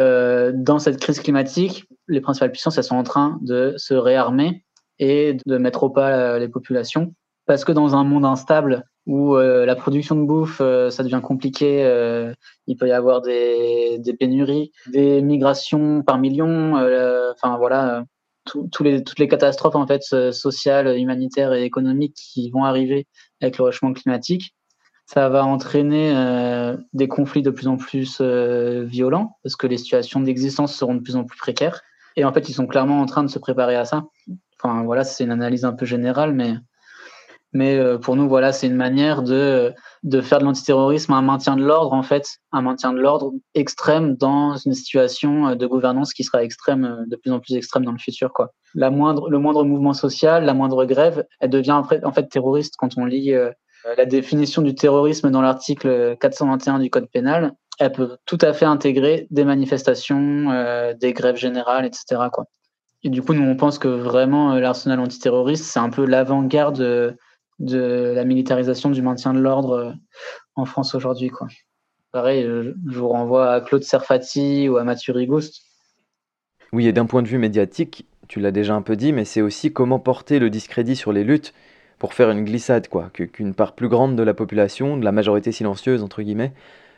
[0.53, 4.66] dans cette crise climatique, les principales puissances, elles sont en train de se réarmer
[4.99, 7.13] et de mettre au pas euh, les populations.
[7.45, 11.21] Parce que dans un monde instable où euh, la production de bouffe, euh, ça devient
[11.23, 11.81] compliqué,
[12.67, 16.73] il peut y avoir des, pénuries, des migrations par millions,
[17.31, 18.03] enfin voilà,
[18.45, 23.07] toutes les catastrophes en fait sociales, humanitaires et économiques qui vont arriver
[23.41, 24.55] avec le réchauffement climatique.
[25.07, 30.75] Ça va entraîner des conflits de plus en plus violents parce que les situations d'existence
[30.75, 31.81] seront de plus en plus précaires.
[32.15, 34.05] Et en fait, ils sont clairement en train de se préparer à ça.
[34.59, 36.55] Enfin, voilà, c'est une analyse un peu générale, mais,
[37.55, 41.55] mais euh, pour nous, voilà, c'est une manière de, de faire de l'antiterrorisme un maintien
[41.55, 46.13] de l'ordre, en fait, un maintien de l'ordre extrême dans une situation euh, de gouvernance
[46.13, 48.51] qui sera extrême, euh, de plus en plus extrême dans le futur, quoi.
[48.73, 52.97] La moindre, le moindre mouvement social, la moindre grève, elle devient en fait terroriste quand
[52.97, 53.33] on lit
[53.97, 57.53] la définition du terrorisme dans l'article 421 du Code pénal.
[57.79, 62.23] Elle peut tout à fait intégrer des manifestations, des grèves générales, etc.
[62.33, 62.47] Quoi.
[63.03, 67.15] Et du coup, nous, on pense que vraiment l'arsenal antiterroriste, c'est un peu l'avant-garde
[67.59, 69.91] de, la militarisation du maintien de l'ordre euh,
[70.55, 71.29] en France aujourd'hui.
[71.29, 71.47] Quoi.
[72.11, 75.61] Pareil, euh, je vous renvoie à Claude Serfati ou à Mathieu Rigouste.
[76.73, 79.41] Oui, et d'un point de vue médiatique, tu l'as déjà un peu dit, mais c'est
[79.41, 81.53] aussi comment porter le discrédit sur les luttes
[81.99, 85.51] pour faire une glissade, quoi, qu'une part plus grande de la population, de la majorité
[85.51, 86.51] silencieuse, entre guillemets,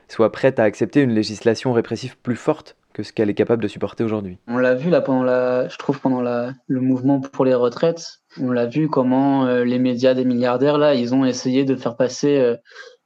[0.08, 3.68] soit prête à accepter une législation répressive plus forte que ce qu'elle est capable de
[3.68, 4.40] supporter aujourd'hui.
[4.48, 8.22] On l'a vu là pendant la, je trouve pendant la, le mouvement pour les retraites,
[8.42, 11.96] on l'a vu comment euh, les médias des milliardaires là, ils ont essayé de faire
[11.96, 12.56] passer euh,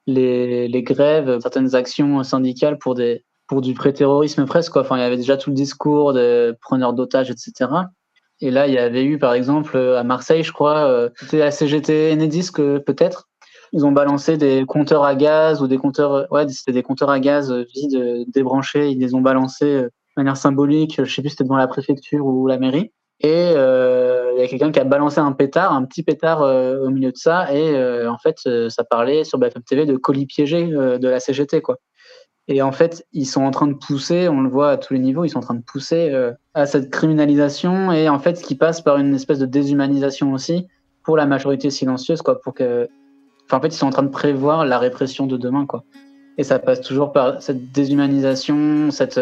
[0.08, 4.84] les, grèves, certaines actions syndicales pour des pour du pré-terrorisme presque quoi.
[4.84, 7.70] Enfin, il y avait déjà tout le discours de preneurs d'otages, etc.
[8.40, 11.52] Et là, il y avait eu par exemple à Marseille, je crois, euh, c'était la
[11.52, 13.28] CGT Enedis peut-être,
[13.74, 17.20] ils ont balancé des compteurs à gaz ou des compteurs, ouais, c'était des compteurs à
[17.20, 18.90] gaz vides, débranchés.
[18.90, 21.02] Ils les ont balancés euh, de manière symbolique.
[21.04, 22.92] Je sais plus, c'était devant la préfecture ou la mairie.
[23.22, 26.86] Et euh, il y a quelqu'un qui a balancé un pétard, un petit pétard euh,
[26.86, 27.54] au milieu de ça.
[27.54, 28.38] Et en fait,
[28.70, 31.78] ça parlait sur BFM TV de colis piégés de la CGT, quoi.
[32.48, 35.00] Et en fait, ils sont en train de pousser, on le voit à tous les
[35.00, 36.12] niveaux, ils sont en train de pousser
[36.56, 40.68] à cette criminalisation et en fait, ce qui passe par une espèce de déshumanisation aussi
[41.04, 42.90] pour la majorité silencieuse, quoi, pour que
[43.56, 45.84] en fait, ils sont en train de prévoir la répression de demain, quoi.
[46.38, 49.20] Et ça passe toujours par cette déshumanisation, cette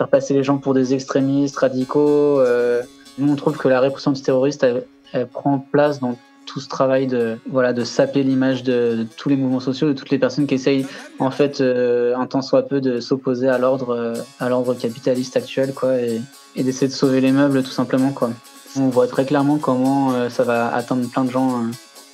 [0.00, 2.40] faire passer les gens pour des extrémistes radicaux.
[2.40, 2.82] Euh,
[3.18, 7.06] nous, on trouve que la répression antiterroriste, elle, elle prend place dans tout ce travail
[7.06, 10.54] de voilà de saper l'image de, tous les mouvements sociaux, de toutes les personnes qui
[10.54, 10.86] essayent
[11.18, 15.36] en fait euh, un temps soit peu de s'opposer à l'ordre euh, à l'ordre capitaliste
[15.36, 16.20] actuel, quoi, et,
[16.56, 18.30] d'essayer de sauver les meubles tout simplement, quoi.
[18.76, 21.64] On voit très clairement comment ça va atteindre plein de gens,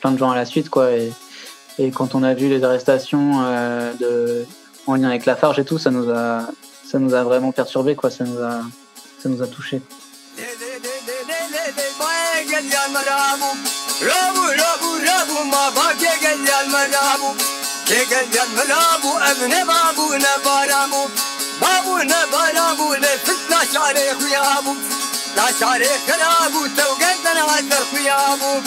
[0.01, 0.89] plein de gens à la suite, quoi.
[1.78, 4.46] et quand on a vu les arrestations euh, de,
[4.88, 6.42] en lien avec la Farge et tout, ça nous a,
[6.86, 8.12] ça nous a vraiment perturbé, quoi.
[8.12, 8.62] Ça nous a,
[9.22, 9.82] ça nous a touché.
[17.92, 21.06] تقدم ملابو ابن بابو نبارامو
[21.62, 24.74] بابو نبارامو لفتنا شاريخ ويابو
[25.36, 28.62] لا شاريخ كلابو توقدنا عذر خيابو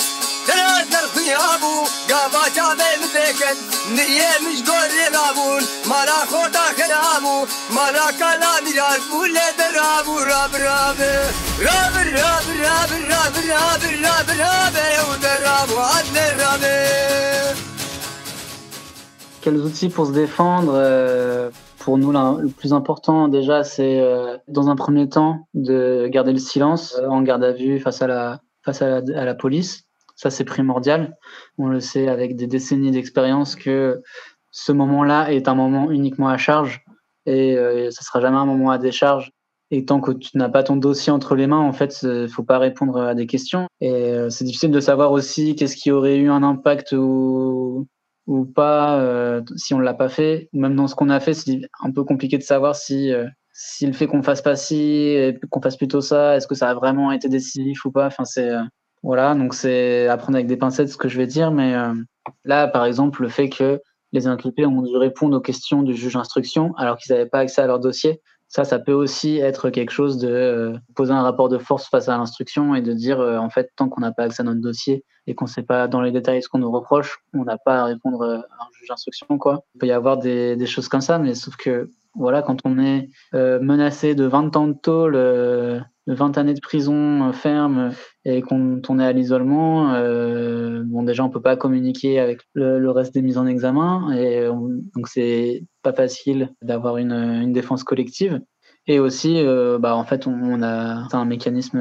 [0.49, 1.76] تنازل خيابو
[2.11, 3.57] قابا جابي مدكن
[3.97, 11.01] نية مش قوري رابون مالا خوتا خرابو مالا كلامي رابو لدرابو راب راب
[11.61, 14.76] راب راب راب راب راب راب راب
[15.09, 16.64] ودرابو عدل راب
[19.45, 24.39] Quels outils pour se défendre euh, Pour nous, là, le plus important déjà, c'est euh,
[24.49, 28.07] dans un premier temps de garder le silence euh, en garde à vue face à
[28.07, 29.85] la, face à la, à la police.
[30.20, 31.15] Ça, c'est primordial.
[31.57, 34.01] On le sait avec des décennies d'expérience que
[34.51, 36.84] ce moment-là est un moment uniquement à charge
[37.26, 39.32] et euh, ça sera jamais un moment à décharge.
[39.72, 42.43] Et tant que tu n'as pas ton dossier entre les mains, en fait, il faut
[42.43, 43.67] pas répondre à des questions.
[43.80, 47.88] Et euh, c'est difficile de savoir aussi qu'est-ce qui aurait eu un impact ou,
[48.28, 50.49] ou pas euh, si on l'a pas fait.
[50.51, 53.86] Même dans ce qu'on a fait, c'est un peu compliqué de savoir si euh, si
[53.86, 57.11] le fait qu'on fasse pas ci, qu'on fasse plutôt ça, est-ce que ça a vraiment
[57.11, 58.07] été décisif ou pas.
[58.07, 58.61] Enfin, c'est euh,
[59.04, 61.93] voilà, donc c'est à prendre avec des pincettes ce que je vais dire, mais euh,
[62.43, 63.82] là, par exemple, le fait que
[64.12, 67.62] les inculpés ont dû répondre aux questions du juge d'instruction alors qu'ils n'avaient pas accès
[67.62, 71.50] à leur dossier, ça, ça peut aussi être quelque chose de euh, poser un rapport
[71.50, 74.24] de force face à l'instruction et de dire, euh, en fait, tant qu'on n'a pas
[74.24, 76.72] accès à notre dossier et qu'on ne sait pas dans les détails ce qu'on nous
[76.72, 79.64] reproche, on n'a pas à répondre à un juge d'instruction, quoi.
[79.76, 82.78] Il peut y avoir des, des choses comme ça, mais sauf que, voilà, quand on
[82.80, 87.32] est euh, menacé de 20 ans de tôle, euh, de 20 années de prison euh,
[87.32, 87.91] ferme
[88.26, 89.93] et qu'on on est à l'isolement,
[90.84, 94.70] bon, déjà, on peut pas communiquer avec le, reste des mises en examen et on-
[94.95, 98.41] donc c'est pas facile d'avoir une, défense collective.
[98.88, 101.80] Et aussi, euh, bah, en fait, on, a un mécanisme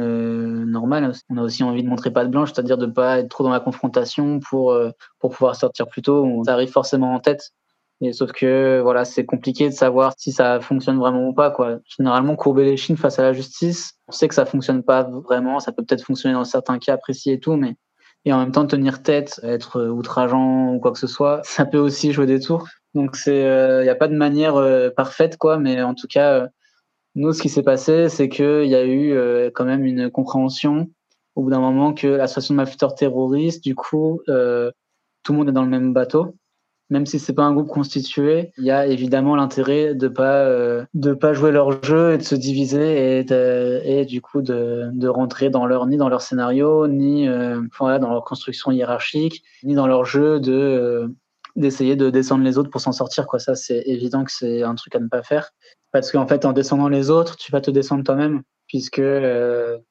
[0.65, 1.13] normal.
[1.31, 3.51] On a aussi envie de montrer pas de blanche, c'est-à-dire de pas être trop dans
[3.51, 4.77] la confrontation pour
[5.19, 6.23] pour pouvoir sortir plus tôt.
[6.25, 7.53] On- arrive forcément en tête.
[8.01, 11.51] Et sauf que voilà, c'est compliqué de savoir si ça fonctionne vraiment ou pas.
[11.51, 11.79] Quoi.
[11.97, 15.59] Généralement, courber les chines face à la justice, on sait que ça fonctionne pas vraiment.
[15.59, 17.77] Ça peut peut-être fonctionner dans certains cas précis et tout, mais
[18.25, 21.65] et en même temps tenir tête, être euh, outrageant ou quoi que ce soit, ça
[21.65, 22.69] peut aussi jouer des tours.
[22.95, 26.33] Donc c'est, il n'y a pas de manière euh, parfaite quoi, mais en tout cas,
[26.33, 26.47] euh,
[27.15, 30.11] nous ce qui s'est passé, c'est que il y a eu euh, quand même une
[30.11, 30.89] compréhension
[31.35, 34.71] au bout d'un moment que l'association de malfaiteurs terroristes, du coup, euh,
[35.23, 36.37] tout le monde est dans le même bateau.
[36.91, 40.87] Même si c'est pas un groupe constitué, il y a évidemment l'intérêt de pas euh,
[40.95, 45.09] de pas jouer leur jeu et de se diviser et et du coup de, de
[45.09, 49.75] rentrer dans leur ni dans leur scénario ni euh, voilà, dans leur construction hiérarchique ni
[49.75, 51.09] dans leur jeu de euh,
[51.57, 53.39] d'essayer de descendre les autres pour s'en sortir quoi.
[53.39, 55.51] Ça c'est évident que c'est un truc à ne pas faire.
[55.93, 59.03] Parce qu'en fait en descendant les autres tu vas te descendre toi-même puisque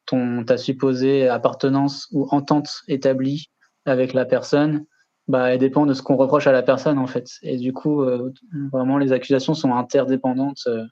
[0.08, 3.52] ton ta supposée appartenance ou entente établie
[3.86, 4.86] avec la personne
[5.28, 7.30] bah, elle dépend de ce qu'on reproche à la personne en fait.
[7.44, 8.34] Et du coup, euh,
[8.72, 10.64] vraiment, les accusations sont interdépendantes.
[10.68, 10.84] euh.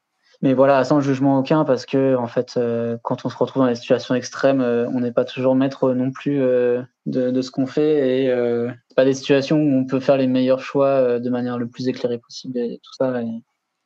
[0.42, 3.70] Mais voilà, sans jugement aucun, parce que en fait, euh, quand on se retrouve dans
[3.70, 6.40] des situations extrêmes, on n'est pas toujours maître non plus
[7.06, 8.26] de, ce qu'on fait.
[8.26, 8.28] Et
[8.90, 11.88] c'est pas des situations où on peut faire les meilleurs choix de manière le plus
[11.88, 13.14] éclairée possible et tout ça.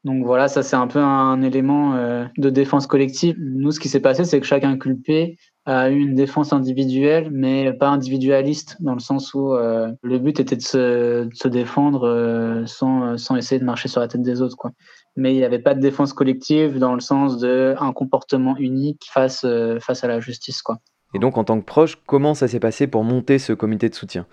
[0.05, 3.35] Donc voilà, ça c'est un peu un élément euh, de défense collective.
[3.37, 7.73] Nous, ce qui s'est passé, c'est que chaque inculpé a eu une défense individuelle, mais
[7.73, 13.35] pas individualiste, dans le sens où euh, le but était de se, défendre euh, sans,
[13.35, 14.55] essayer de marcher sur la tête des autres.
[14.55, 14.71] Quoi.
[15.17, 19.05] Mais il n'y avait pas de défense collective dans le sens de un comportement unique
[19.11, 19.45] face,
[19.81, 20.61] face à la justice.
[20.61, 20.79] Quoi.
[21.13, 23.95] Et donc, en tant que proche, comment ça s'est passé pour monter ce comité de
[23.95, 24.25] soutien?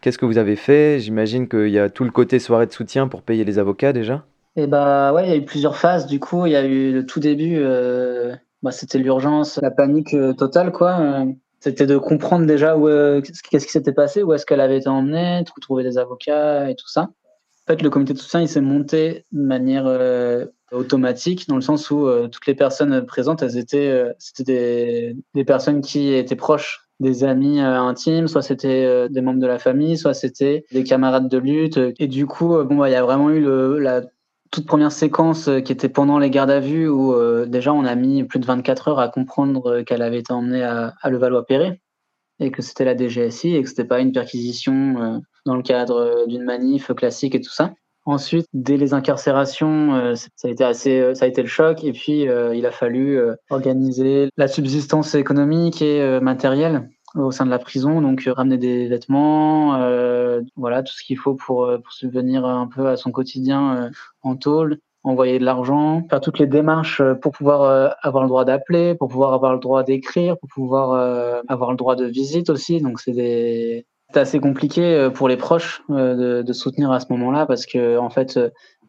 [0.00, 0.98] Qu'est-ce que vous avez fait?
[0.98, 4.24] J'imagine qu'il y a tout le côté soirée de soutien pour payer les avocats déjà?
[4.60, 6.06] Et bah ouais, il y a eu plusieurs phases.
[6.06, 10.12] Du coup, il y a eu le tout début, euh, bah, c'était l'urgence, la panique
[10.12, 11.00] euh, totale, quoi.
[11.00, 11.24] Euh,
[11.60, 12.86] C'était de comprendre déjà où,
[13.22, 16.74] qu'est-ce qui s'était passé, où est-ce qu'elle avait été emmenée, trou- trouver des avocats et
[16.74, 17.02] tout ça.
[17.02, 19.86] En fait, le comité de soutien, il s'est monté de manière
[20.72, 26.12] automatique, dans le sens où toutes les personnes présentes, elles étaient, c'était des, personnes qui
[26.14, 30.82] étaient proches des amis intimes, soit c'était des membres de la famille, soit c'était des
[30.82, 31.78] camarades de lutte.
[31.98, 34.02] Et du coup, euh, bon, bah, il y a vraiment eu la
[34.50, 37.84] toute première séquence euh, qui était pendant les gardes à vue où euh, déjà on
[37.84, 41.80] a mis plus de 24 heures à comprendre euh, qu'elle avait été emmenée à, Levallois-Perret
[42.40, 46.42] et que c'était la DGSI et que c'était pas une perquisition dans le cadre d'une
[46.42, 47.74] manif classique et tout ça.
[48.06, 52.22] Ensuite, dès les incarcérations, ça a été assez, ça a été le choc et puis
[52.22, 53.20] il a fallu
[53.50, 58.86] organiser la subsistance économique et matérielle au sein de la prison, donc euh, ramener des
[58.86, 63.10] vêtements, euh, voilà tout ce qu'il faut pour, euh, pour subvenir un peu à son
[63.10, 63.90] quotidien
[64.22, 68.94] en tôle, envoyer de l'argent, faire toutes les démarches pour pouvoir avoir le droit d'appeler,
[68.94, 72.80] pour pouvoir avoir le droit d'écrire, pour pouvoir avoir le droit de visite aussi.
[72.80, 77.64] Donc c'est des assez compliqué pour les proches de, de soutenir à ce moment-là parce
[77.64, 78.38] que en fait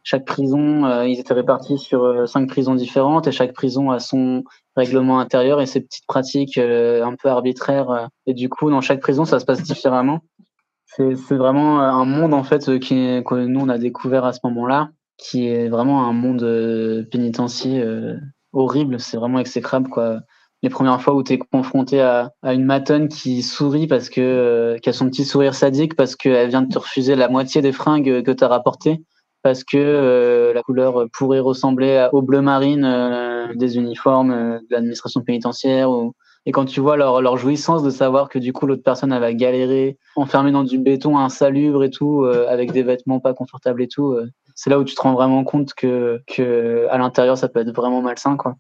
[0.04, 4.00] chaque prison, euh, ils étaient répartis sur euh, cinq prisons différentes et chaque prison a
[4.00, 4.44] son
[4.76, 8.10] règlement intérieur et ses petites pratiques euh, un peu arbitraires.
[8.26, 10.22] et du coup, dans chaque prison, ça se passe différemment.
[10.86, 15.48] C'est vraiment un monde en fait que nous on a découvert à ce moment-là, qui
[15.48, 18.18] est vraiment un monde pénitentiaire
[18.52, 19.00] horrible.
[19.00, 20.20] C'est vraiment exécrable quoi.
[20.64, 24.78] Les premières fois où tu es confronté à, à, une matonne qui sourit parce que
[24.84, 27.72] qui a son petit sourire sadique parce qu'elle vient de te refuser la moitié des
[27.72, 29.02] fringues que tu as rapportées
[29.44, 34.68] parce que euh, la couleur pourrait ressembler au bleu marine euh, des uniformes euh, de
[34.72, 35.90] l'administration pénitentiaire.
[35.90, 36.14] Ou...
[36.46, 39.34] Et quand tu vois leur, jouissance de savoir que du coup l'autre personne elle va
[39.34, 44.18] galérer, enfermée dans du béton insalubre et tout, avec des vêtements pas confortables et tout,
[44.56, 47.76] c'est là où tu te rends vraiment compte que, que à l'intérieur ça peut être
[47.76, 48.56] vraiment malsain quoi.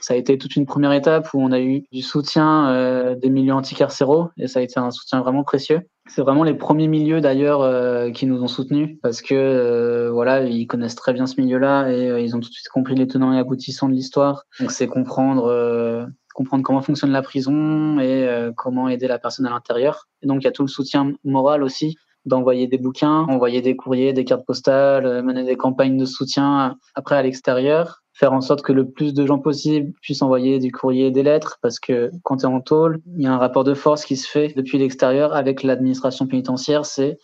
[0.00, 3.52] Ça a été toute une première étape où on a eu du soutien des milieux
[3.52, 5.82] anticarcéraux et ça a été un soutien vraiment précieux.
[6.10, 10.42] C'est vraiment les premiers milieux d'ailleurs euh, qui nous ont soutenus parce que euh, voilà,
[10.42, 13.06] ils connaissent très bien ce milieu-là et euh, ils ont tout de suite compris les
[13.06, 14.42] tenants et aboutissants de l'histoire.
[14.58, 20.08] Donc c'est comprendre comprendre comment fonctionne la prison et comment aider la personne à l'intérieur.
[20.22, 23.76] Et donc il y a tout le soutien moral aussi d'envoyer des bouquins, envoyer des
[23.76, 28.62] courriers, des cartes postales, mener des campagnes de soutien après à l'extérieur faire en sorte
[28.62, 32.38] que le plus de gens possible puissent envoyer du courrier des lettres, parce que quand
[32.38, 34.78] tu es en tôle, il y a un rapport de force qui se fait depuis
[34.78, 36.84] l'extérieur avec l'administration pénitentiaire.
[36.84, 37.18] C'est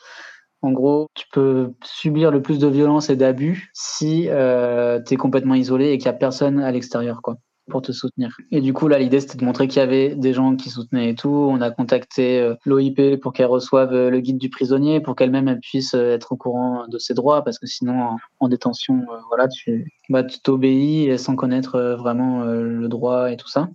[0.62, 5.16] en gros, tu peux subir le plus de violence et d'abus si euh, tu es
[5.16, 7.20] complètement isolé et qu'il n'y a personne à l'extérieur.
[7.22, 7.36] quoi
[7.68, 8.36] pour te soutenir.
[8.50, 11.10] Et du coup, là, l'idée, c'était de montrer qu'il y avait des gens qui soutenaient
[11.10, 11.28] et tout.
[11.28, 15.48] On a contacté euh, l'OIP pour qu'elle reçoive euh, le guide du prisonnier, pour qu'elle-même
[15.48, 19.48] elle puisse euh, être au courant de ses droits, parce que sinon, en, détention, voilà,
[19.48, 23.68] tu bah, t'obéis sans connaître vraiment le droit et tout ça.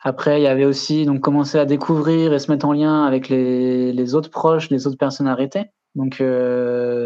[0.00, 3.28] Après, il y avait aussi donc commencer à découvrir et se mettre en lien avec
[3.28, 5.66] les, les autres proches, les autres personnes arrêtées.
[5.94, 6.16] Donc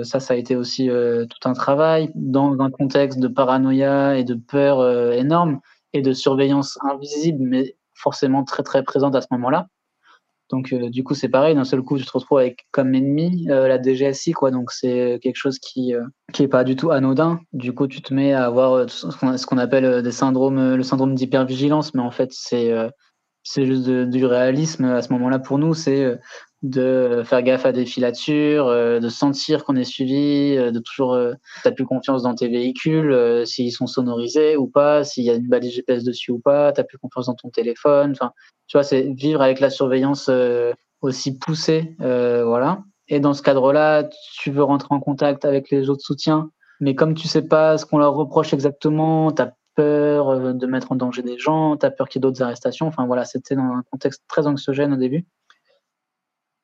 [0.04, 4.34] ça, ça a été aussi tout un travail dans un contexte de paranoïa et de
[4.34, 5.60] peur énorme
[5.93, 9.68] et de surveillance invisible, mais forcément très très présente à ce moment-là.
[10.51, 13.49] Donc euh, du coup c'est pareil, d'un seul coup tu te retrouves avec comme ennemi
[13.51, 16.91] euh, la DGSI quoi, donc c'est quelque chose qui euh, qui est pas du tout
[16.93, 17.41] anodin.
[17.53, 21.95] Du coup tu te mets à avoir ce qu'on appelle des syndromes, le syndrome d'hypervigilance,
[21.95, 22.72] mais en fait c'est
[23.43, 26.16] c'est juste du réalisme à ce moment-là pour nous, c'est
[26.70, 31.14] de faire gaffe à des filatures, euh, de sentir qu'on est suivi, euh, de toujours,
[31.14, 35.34] euh, t'as plus confiance dans tes véhicules, s'ils sont sonorisés ou pas, s'il y a
[35.34, 38.12] une balise GPS dessus ou pas, t'as plus confiance dans ton téléphone.
[38.12, 38.32] Enfin,
[38.66, 40.30] tu vois, c'est vivre avec la surveillance
[41.00, 42.82] aussi poussée, voilà.
[43.08, 46.50] Et dans ce cadre-là, tu veux rentrer en contact avec les autres soutiens,
[46.80, 50.96] mais comme tu sais pas ce qu'on leur reproche exactement, t'as peur de mettre en
[50.96, 52.86] danger des gens, t'as peur qu'il y ait d'autres arrestations.
[52.86, 55.26] Enfin voilà, c'était dans un contexte très anxiogène au début.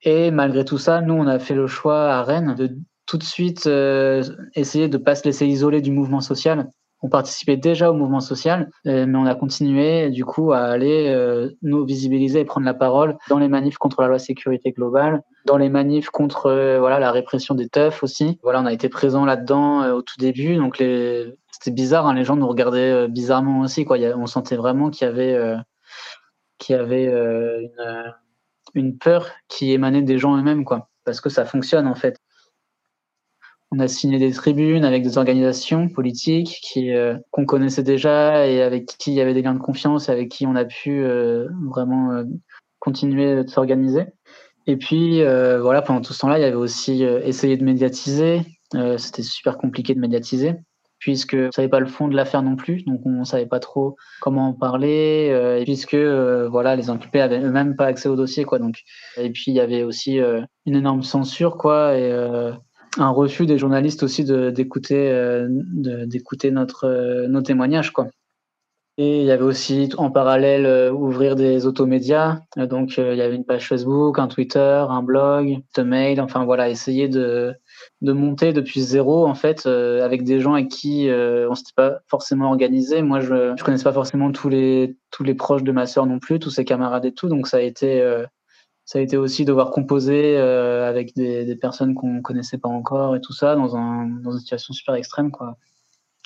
[0.05, 2.77] Et malgré tout ça, nous, on a fait le choix à Rennes de
[3.07, 4.23] tout de suite euh,
[4.55, 6.71] essayer de ne pas se laisser isoler du mouvement social.
[7.05, 11.09] On participait déjà au mouvement social, euh, mais on a continué du coup à aller
[11.09, 15.23] euh, nous visibiliser et prendre la parole dans les manifs contre la loi sécurité globale,
[15.47, 18.39] dans les manifs contre voilà la répression des teufs aussi.
[18.45, 21.35] Voilà, on a été présent là-dedans au tout début, donc les...
[21.51, 23.85] c'était bizarre, hein, les gens nous regardaient bizarrement aussi.
[23.85, 23.99] Quoi.
[24.17, 25.57] on sentait vraiment qu'il y avait
[26.59, 28.15] qu'il y avait une
[28.75, 32.19] une peur qui émanait des gens eux-mêmes, quoi, parce que ça fonctionne en fait.
[33.75, 38.61] On a signé des tribunes avec des organisations politiques qui euh, qu'on connaissait déjà et
[38.61, 41.49] avec qui il y avait des liens de confiance, avec qui on a pu euh,
[41.71, 42.25] vraiment euh,
[42.81, 44.05] continuer de s'organiser.
[44.67, 48.43] Et puis voilà, pendant tout ce temps-là, il y avait aussi essayé de médiatiser.
[48.97, 50.55] C'était super compliqué de médiatiser
[51.03, 53.97] puisque on savait pas le fond de l'affaire non plus, donc on savait pas trop
[54.21, 58.45] comment en parler, euh, puisque euh, voilà les inculpés avaient eux-mêmes pas accès au dossier
[58.45, 58.61] quoi.
[58.61, 58.83] Donc
[59.17, 62.13] et puis il y avait aussi euh, une énorme censure quoi et
[62.99, 65.45] un refus des journalistes aussi d'écouter
[66.07, 68.07] d'écouter notre nos témoignages quoi.
[68.99, 72.41] Et il y avait aussi en parallèle ouvrir des automédias.
[72.57, 76.69] Donc il y avait une page Facebook, un Twitter, un blog, un mail, enfin voilà,
[76.69, 77.55] essayer de
[78.01, 81.73] de monter depuis zéro en fait euh, avec des gens avec qui euh, on s'était
[81.77, 83.03] pas forcément organisé.
[83.03, 86.19] Moi, je je connaissais pas forcément tous les tous les proches de ma sœur non
[86.19, 88.27] plus, tous ses camarades et tout, donc ça a été euh,
[88.85, 93.21] ça a été aussi devoir composer avec des, des personnes qu'on connaissait pas encore et
[93.21, 95.57] tout ça dans un dans une situation super extrême quoi.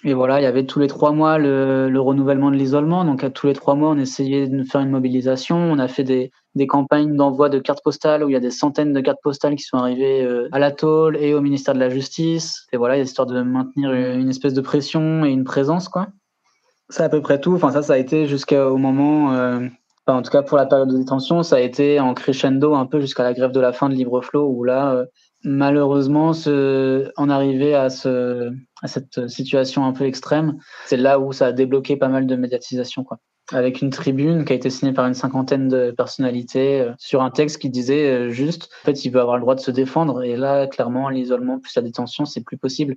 [0.06, 3.04] Et voilà, il y avait tous les trois mois le, le renouvellement de l'isolement.
[3.04, 5.56] Donc, à tous les trois mois, on essayait de faire une mobilisation.
[5.56, 8.52] On a fait des, des campagnes d'envoi de cartes postales où il y a des
[8.52, 11.80] centaines de cartes postales qui sont arrivées euh, à la tôle et au ministère de
[11.80, 12.68] la Justice.
[12.72, 16.06] Et voilà, histoire de maintenir une espèce de pression et une présence, quoi.
[16.88, 17.54] C'est à peu près tout.
[17.54, 19.66] Enfin, ça, ça a été jusqu'au moment euh,
[20.06, 23.00] en tout cas, pour la période de détention, ça a été en crescendo un peu
[23.00, 25.06] jusqu'à la grève de la fin de Libreflow, où là, euh,
[25.46, 26.32] malheureusement,
[27.16, 32.08] en arriver à cette situation un peu extrême, c'est là où ça a débloqué pas
[32.08, 33.18] mal de médiatisation, quoi.
[33.52, 37.30] Avec une tribune qui a été signée par une cinquantaine de personnalités euh, sur un
[37.30, 40.24] texte qui disait euh, juste, en fait, il veut avoir le droit de se défendre.
[40.24, 42.96] Et là, clairement, l'isolement plus la détention, c'est plus possible.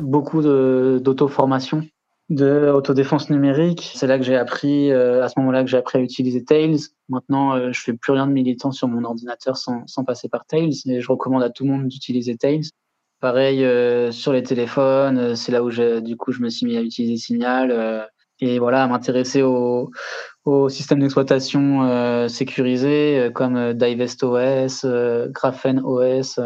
[0.00, 1.84] Beaucoup d'auto-formation,
[2.30, 3.92] de autodéfense numérique.
[3.94, 6.78] C'est là que j'ai appris, euh, à ce moment-là, que j'ai appris à utiliser Tails.
[7.08, 10.74] Maintenant, euh, je fais plus rien de militant sur mon ordinateur sans, passer par Tails.
[10.86, 12.70] Et je recommande à tout le monde d'utiliser Tails.
[13.20, 16.82] Pareil euh, sur les téléphones, c'est là où du coup je me suis mis à
[16.82, 18.08] utiliser Signal
[18.40, 19.92] et voilà à m'intéresser au,
[20.44, 24.84] au système d'exploitation euh, sécurisé comme Divest OS,
[25.28, 26.40] Graphene OS,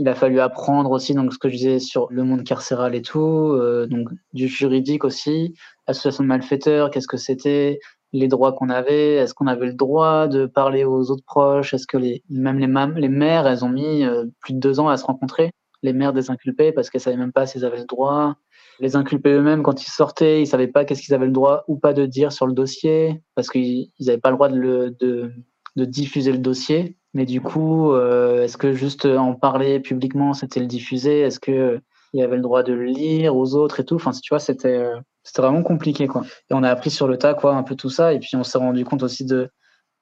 [0.00, 3.02] il a fallu apprendre aussi donc ce que je disais sur le monde carcéral et
[3.02, 5.54] tout, euh, donc du juridique aussi,
[5.86, 7.80] association de malfaiteurs, qu'est-ce que c'était,
[8.14, 11.86] les droits qu'on avait, est-ce qu'on avait le droit de parler aux autres proches, est-ce
[11.86, 12.58] que les même
[12.96, 16.14] les mères, elles ont mis euh, plus de deux ans à se rencontrer, les mères
[16.14, 18.36] des inculpés parce qu'elles savaient même pas s'ils avaient le droit.
[18.80, 21.76] Les inculpés eux-mêmes, quand ils sortaient, ils savaient pas qu'est-ce qu'ils avaient le droit ou
[21.76, 25.30] pas de dire sur le dossier parce qu'ils n'avaient pas le droit le, de,
[25.76, 26.96] de diffuser le dossier.
[27.14, 31.20] Mais du coup, euh, est-ce que juste en parler publiquement, c'était le diffuser?
[31.20, 33.96] Est-ce que euh, avait le droit de le lire aux autres et tout?
[33.96, 36.22] Enfin, tu vois, c'était euh, c'était vraiment compliqué, quoi.
[36.50, 38.14] Et on a appris sur le tas, quoi, un peu tout ça.
[38.14, 39.50] Et puis, on s'est rendu compte aussi de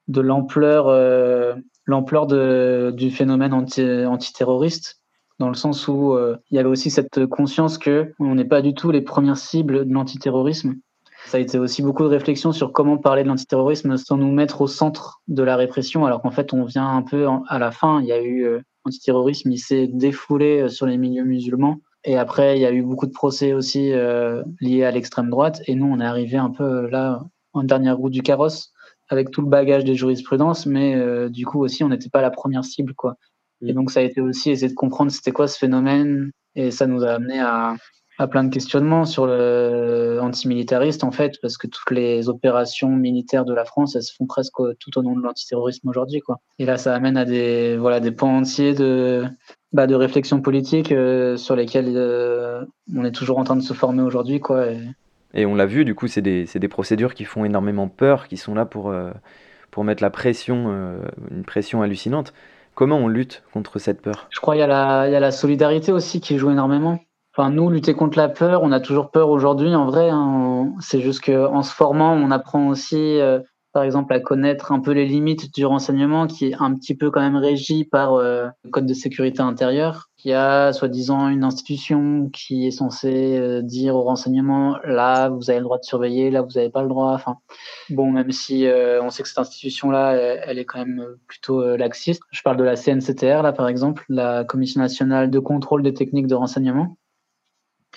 [0.09, 0.87] de l'ampleur
[1.87, 5.03] l'ampleur de du phénomène anti antiterroriste
[5.39, 6.17] dans le sens où
[6.51, 9.87] il y avait aussi cette conscience que on n'est pas du tout les premières cibles
[9.87, 10.77] de l'antiterrorisme
[11.29, 14.63] ça a été aussi beaucoup de réflexion sur comment parler de l'antiterrorisme sans nous mettre
[14.63, 18.01] au centre de la répression, alors qu'en fait, on vient un peu à la fin.
[18.01, 21.81] Il y a eu euh, antiterrorisme, il s'est défoulé euh, sur les milieux musulmans.
[22.05, 25.61] Et après, il y a eu beaucoup de procès aussi euh, liés à l'extrême droite.
[25.67, 27.23] Et nous, on est arrivé un peu là,
[27.53, 28.73] en dernière roue du carrosse,
[29.11, 32.65] avec tout le bagage des jurisprudences, mais du coup aussi, on n'était pas la première
[32.65, 33.17] cible, quoi.
[33.63, 36.31] Et donc, ça a été aussi essayer de comprendre c'était quoi ce phénomène.
[36.55, 37.75] Et ça nous a amené à,
[38.19, 43.45] à plein de questionnements sur le antimilitariste en fait, parce que toutes les opérations militaires
[43.45, 46.41] de la France, elles se font presque tout au nom de l'antiterrorisme aujourd'hui, quoi.
[46.59, 49.25] Et là, ça amène à des voilà des pans entiers de
[49.73, 52.65] bah, de réflexion politique euh, sur lesquels euh,
[52.95, 54.67] on est toujours en train de se former aujourd'hui, quoi.
[55.35, 55.47] Et...
[55.47, 58.55] on l'a vu, du coup, c'est des, des, procédures qui font énormément peur, qui sont
[58.55, 59.13] là pour euh,
[59.71, 60.99] pour mettre la pression,
[61.31, 62.33] une pression hallucinante.
[62.75, 64.27] Comment on lutte contre cette peur?
[64.31, 67.01] Je crois qu'il y, y a la solidarité aussi qui joue énormément
[67.39, 70.11] Enfin, nous, lutter contre la peur, on a toujours peur aujourd'hui, en vrai.
[70.11, 70.73] Hein.
[70.81, 73.39] C'est juste qu'en se formant, on apprend aussi, euh,
[73.73, 77.13] par exemple, à connaître un peu les limites du renseignement, qui est un petit peu
[77.13, 82.29] quand même régi par euh, le code de sécurité intérieure, qui a soi-disant une institution
[82.33, 86.43] qui est censée euh, dire au renseignement, là, vous avez le droit de surveiller, là,
[86.43, 87.13] vous n'avez pas le droit.
[87.13, 87.37] Enfin,
[87.89, 88.67] bon, même si
[89.01, 92.21] on sait que cette institution-là, elle, elle, est quand même plutôt laxiste.
[92.33, 96.27] Je parle de la CNCTR, là, par exemple, la Commission nationale de contrôle des techniques
[96.27, 96.97] de renseignement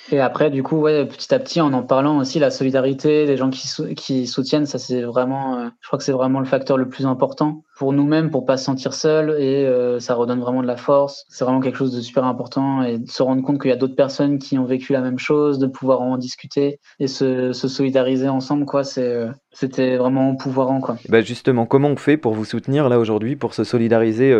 [0.09, 3.37] et après, du coup, ouais, petit à petit, en en parlant aussi, la solidarité, les
[3.37, 6.89] gens qui, soutiennent, ça c'est vraiment, euh, je crois que c'est vraiment le facteur le
[6.89, 10.67] plus important pour nous-mêmes, pour pas se sentir seul, et euh, ça redonne vraiment de
[10.67, 11.25] la force.
[11.29, 13.77] C'est vraiment quelque chose de super important, et de se rendre compte qu'il y a
[13.77, 17.67] d'autres personnes qui ont vécu la même chose, de pouvoir en discuter et se, se
[17.67, 18.83] solidariser ensemble, quoi.
[18.83, 20.97] C'est, euh, c'était vraiment pouvoirant, quoi.
[21.09, 24.33] Bah justement, comment on fait pour vous soutenir là aujourd'hui, pour se solidariser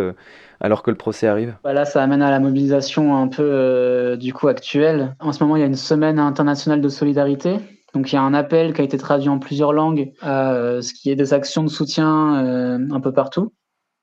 [0.62, 4.16] alors que le procès arrive bah Là, ça amène à la mobilisation un peu euh,
[4.16, 5.14] du coup actuelle.
[5.20, 7.56] En ce moment, il y a une semaine internationale de solidarité.
[7.94, 10.80] Donc il y a un appel qui a été traduit en plusieurs langues à euh,
[10.80, 13.52] ce qui est des actions de soutien euh, un peu partout.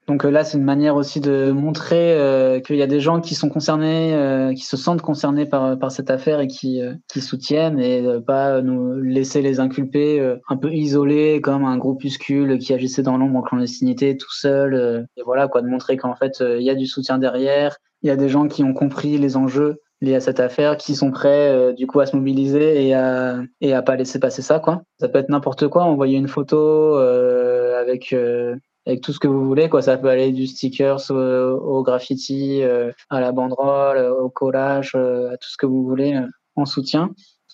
[0.10, 3.22] Donc euh, là, c'est une manière aussi de montrer euh, qu'il y a des gens
[3.22, 7.80] qui sont concernés, euh, qui se sentent concernés par, cette affaire et qui, qui soutiennent
[7.80, 10.20] et pas nous laisser les inculper
[10.50, 15.06] un peu isolés comme un groupuscule qui agissait dans l'ombre en clandestinité tout seul.
[15.16, 18.12] et voilà, quoi, de montrer qu'en fait, il y a du soutien derrière, il y
[18.12, 21.74] a des gens qui ont compris les enjeux liés à cette affaire, qui sont prêts
[21.74, 24.84] du coup à se mobiliser et à et pas laisser passer ça quoi.
[25.00, 28.14] Ça peut être n'importe quoi, envoyer une photo avec
[28.90, 29.70] avec tout ce que vous voulez.
[29.70, 29.82] Quoi.
[29.82, 35.38] Ça peut aller du stickers au, graffiti, euh, à la banderole, au collage, euh, à
[35.38, 37.12] tout ce que vous voulez euh, en soutien.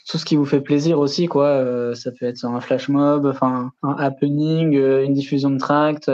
[0.09, 1.95] Tout ce qui vous fait plaisir aussi, quoi.
[1.95, 6.11] ça peut être un flash mob, enfin un happening, une diffusion de tract,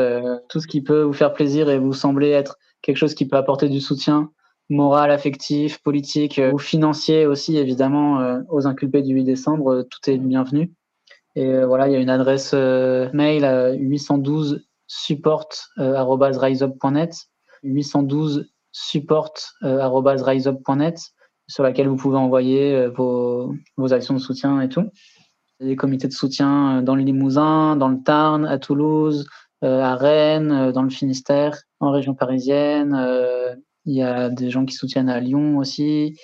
[0.47, 3.35] tout ce qui peut vous faire plaisir et vous sembler être quelque chose qui peut
[3.35, 4.31] apporter du soutien
[4.69, 10.71] moral, affectif, politique ou financier aussi, évidemment, aux inculpés du 8 décembre, tout est bienvenu.
[11.35, 14.61] Et voilà, il y a une adresse mail à 812
[14.91, 17.15] support.riseup.net
[17.63, 20.99] 812 support.riseup.net
[21.47, 24.89] sur laquelle vous pouvez envoyer vos, vos actions de soutien et tout.
[25.59, 29.27] Des comités de soutien dans le Limousin, dans le Tarn, à Toulouse,
[29.61, 32.97] à Rennes, dans le Finistère, en région parisienne.
[33.85, 36.17] Il y a des gens qui soutiennent à Lyon aussi.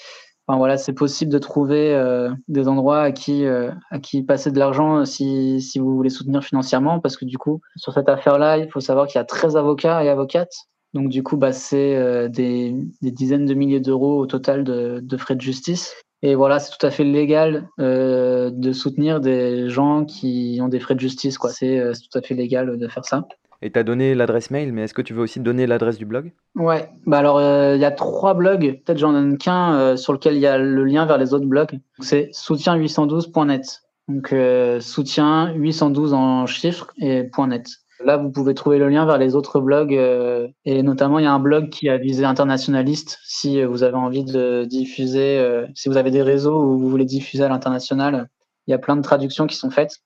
[0.47, 4.49] Enfin, voilà, c'est possible de trouver euh, des endroits à qui, euh, à qui passer
[4.49, 8.57] de l'argent si, si vous voulez soutenir financièrement, parce que du coup, sur cette affaire-là,
[8.57, 10.55] il faut savoir qu'il y a 13 avocats et avocates.
[10.93, 15.01] Donc du coup, bah, c'est euh, des, des, dizaines de milliers d'euros au total de,
[15.03, 15.93] de, frais de justice.
[16.21, 20.95] Et voilà, c'est tout à fait légal de soutenir des gens qui ont des frais
[20.95, 21.37] de justice.
[21.51, 23.27] C'est tout à fait légal de faire ça.
[23.61, 26.05] Et tu as donné l'adresse mail, mais est-ce que tu veux aussi donner l'adresse du
[26.05, 26.31] blog?
[26.55, 30.13] Ouais, bah alors euh, il y a trois blogs, peut-être j'en donne qu'un euh, sur
[30.13, 31.79] lequel il y a le lien vers les autres blogs.
[31.99, 33.81] C'est soutien812.net.
[34.07, 37.67] Donc euh, soutien 812 en chiffres et .net.
[38.05, 41.33] Là, vous pouvez trouver le lien vers les autres blogs et notamment il y a
[41.33, 43.17] un blog qui a visé internationaliste.
[43.23, 45.43] Si vous avez envie de diffuser,
[45.73, 48.29] si vous avez des réseaux où vous voulez diffuser à l'international,
[48.67, 50.03] il y a plein de traductions qui sont faites.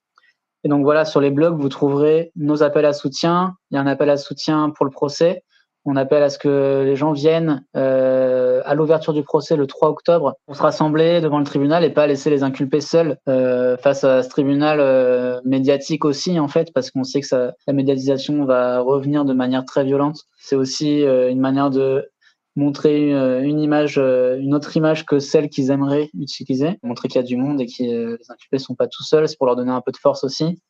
[0.64, 3.54] Et donc voilà, sur les blogs, vous trouverez nos appels à soutien.
[3.70, 5.42] Il y a un appel à soutien pour le procès.
[5.84, 9.88] On appelle à ce que les gens viennent euh, à l'ouverture du procès le 3
[9.88, 14.04] octobre pour se rassembler devant le tribunal et pas laisser les inculpés seuls euh, face
[14.04, 18.44] à ce tribunal euh, médiatique aussi en fait parce qu'on sait que ça, la médiatisation
[18.44, 20.20] va revenir de manière très violente.
[20.38, 22.08] C'est aussi euh, une manière de
[22.56, 23.10] montrer
[23.42, 27.26] une, image, euh, une autre image que celle qu'ils aimeraient utiliser, montrer qu'il y a
[27.26, 29.72] du monde et que euh, les inculpés sont pas tout seuls, c'est pour leur donner
[29.72, 30.60] un peu de force aussi.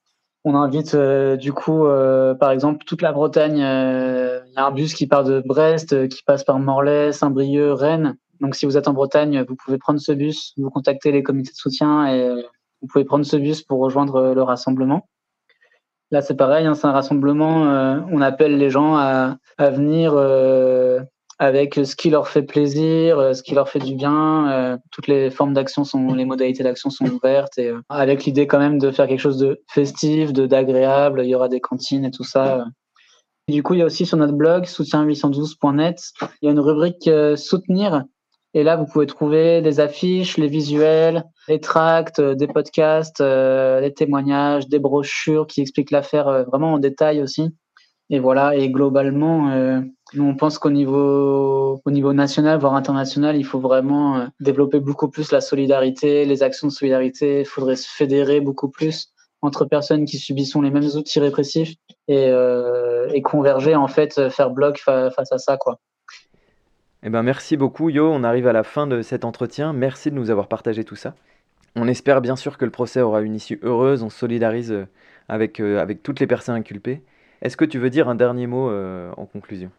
[0.44, 1.84] On invite euh, du coup,
[2.40, 3.58] par exemple, toute la Bretagne.
[3.58, 8.16] Il y a un bus qui part de Brest, qui passe par Morlaix, Saint-Brieuc, Rennes.
[8.40, 11.52] Donc, si vous êtes en Bretagne, vous pouvez prendre ce bus, vous contactez les comités
[11.52, 12.28] de soutien et
[12.80, 15.08] vous pouvez prendre ce bus pour rejoindre le rassemblement.
[16.10, 17.62] Là, c'est pareil, hein, c'est un rassemblement.
[18.10, 20.14] on appelle les gens à, à venir
[21.42, 24.48] avec ce qui leur fait plaisir, euh, ce qui leur fait du bien.
[24.52, 28.46] Euh, toutes les formes d'action sont, les modalités d'action sont ouvertes et euh, avec l'idée
[28.46, 31.22] quand même de faire quelque chose de festif, de d'agréable.
[31.24, 32.64] Il y aura des cantines et tout ça.
[33.48, 37.10] du coup, il y a aussi sur notre blog soutien812.net, il y a une rubrique
[37.36, 38.04] soutenir.
[38.54, 44.68] Et là, vous pouvez trouver des affiches, les visuels, les tracts, des podcasts, des témoignages,
[44.68, 47.50] des brochures qui expliquent l'affaire vraiment en détail aussi.
[48.12, 49.80] Et voilà, et globalement, euh,
[50.14, 54.80] nous on pense qu'au niveau, au niveau national, voire international, il faut vraiment euh, développer
[54.80, 57.40] beaucoup plus la solidarité, les actions de solidarité.
[57.40, 61.74] Il faudrait se fédérer beaucoup plus entre personnes qui subissent les mêmes outils répressifs
[62.08, 65.78] et, euh, converger en fait, faire bloc face à ça, quoi.
[67.04, 69.72] Eh ben merci beaucoup Yo, on arrive à la fin de cet entretien.
[69.72, 71.14] Merci de nous avoir partagé tout ça.
[71.74, 74.86] On espère bien sûr que le procès aura une issue heureuse, on solidarise
[75.28, 75.60] avec,
[76.02, 77.02] toutes les personnes inculpées.
[77.40, 79.70] Est-ce que tu veux dire un dernier mot euh, en conclusion?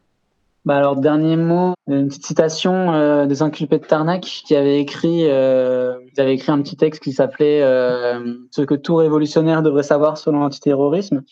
[0.65, 5.29] Bah alors dernier mot, une petite citation euh, des inculpés de Tarnac qui avait écrit,
[5.29, 10.17] euh, avaient écrit un petit texte qui s'appelait euh, ce que tout révolutionnaire devrait savoir
[10.17, 11.23] selon l'antiterrorisme.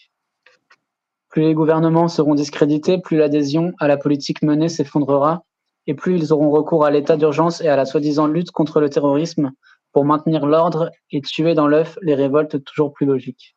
[1.29, 5.45] Plus les gouvernements seront discrédités, plus l'adhésion à la politique menée s'effondrera,
[5.87, 8.89] et plus ils auront recours à l'état d'urgence et à la soi-disant lutte contre le
[8.89, 9.51] terrorisme
[9.93, 13.55] pour maintenir l'ordre et tuer dans l'œuf les révoltes toujours plus logiques.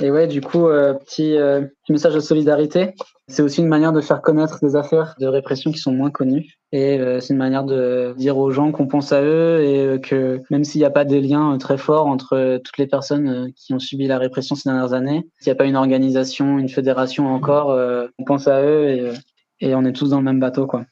[0.00, 2.94] Et ouais, du coup, euh, petit, euh, message de solidarité.
[3.26, 6.54] C'est aussi une manière de faire connaître des affaires de répression qui sont moins connues.
[6.72, 10.40] Et euh, c'est une manière de dire aux gens qu'on pense à eux et que
[10.50, 13.78] même s'il n'y a pas des liens très forts entre toutes les personnes qui ont
[13.78, 17.76] subi la répression ces dernières années, s'il n'y a pas une organisation, une fédération encore,
[18.18, 19.12] on pense à eux et,
[19.60, 20.84] et on est tous dans le même bateau, quoi.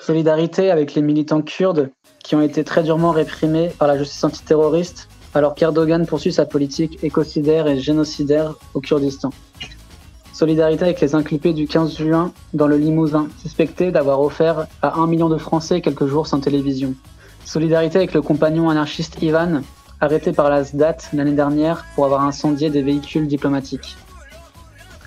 [0.00, 1.90] Solidarité avec les militants kurdes
[2.22, 7.02] qui ont été très durement réprimés par la justice antiterroriste alors qu'Erdogan poursuit sa politique
[7.02, 9.30] écocidaire et génocidaire au Kurdistan.
[10.32, 15.06] Solidarité avec les inculpés du 15 juin dans le Limousin, suspectés d'avoir offert à un
[15.06, 16.94] million de Français quelques jours sans télévision.
[17.44, 19.62] Solidarité avec le compagnon anarchiste Ivan,
[20.00, 23.96] arrêté par la SDAT l'année dernière pour avoir incendié des véhicules diplomatiques.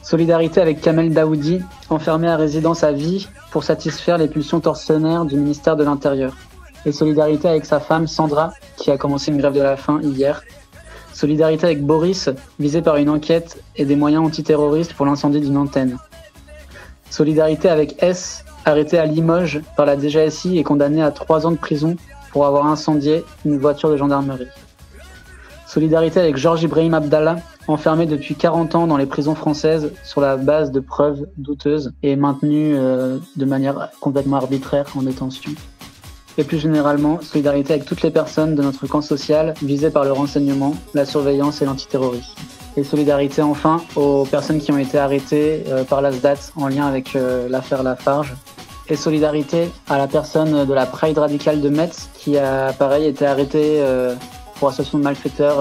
[0.03, 5.35] Solidarité avec Kamel Daoudi, enfermé à résidence à vie pour satisfaire les pulsions torsionnaires du
[5.35, 6.35] ministère de l'Intérieur
[6.85, 10.43] et solidarité avec sa femme Sandra, qui a commencé une grève de la faim hier.
[11.13, 12.29] Solidarité avec Boris,
[12.59, 15.97] visé par une enquête et des moyens antiterroristes pour l'incendie d'une antenne.
[17.09, 21.57] Solidarité avec S, arrêté à Limoges par la DGSI et condamné à trois ans de
[21.57, 21.95] prison
[22.31, 24.47] pour avoir incendié une voiture de gendarmerie.
[25.67, 30.37] Solidarité avec Georges Ibrahim Abdallah, enfermé depuis 40 ans dans les prisons françaises sur la
[30.37, 35.51] base de preuves douteuses et maintenu euh, de manière complètement arbitraire en détention.
[36.37, 40.11] Et plus généralement, solidarité avec toutes les personnes de notre camp social visées par le
[40.11, 42.33] renseignement, la surveillance et l'antiterrorisme.
[42.77, 47.15] Et solidarité enfin aux personnes qui ont été arrêtées euh, par l'ASDAT en lien avec
[47.15, 48.35] euh, l'affaire Lafarge.
[48.89, 53.25] Et solidarité à la personne de la Pride radicale de Metz qui a pareil été
[53.25, 53.83] arrêtée
[54.59, 55.57] pour association de malfaiteurs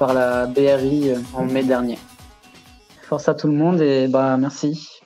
[0.00, 1.96] par la BRI en mai dernier.
[3.02, 4.99] Force à tout le monde et bah merci.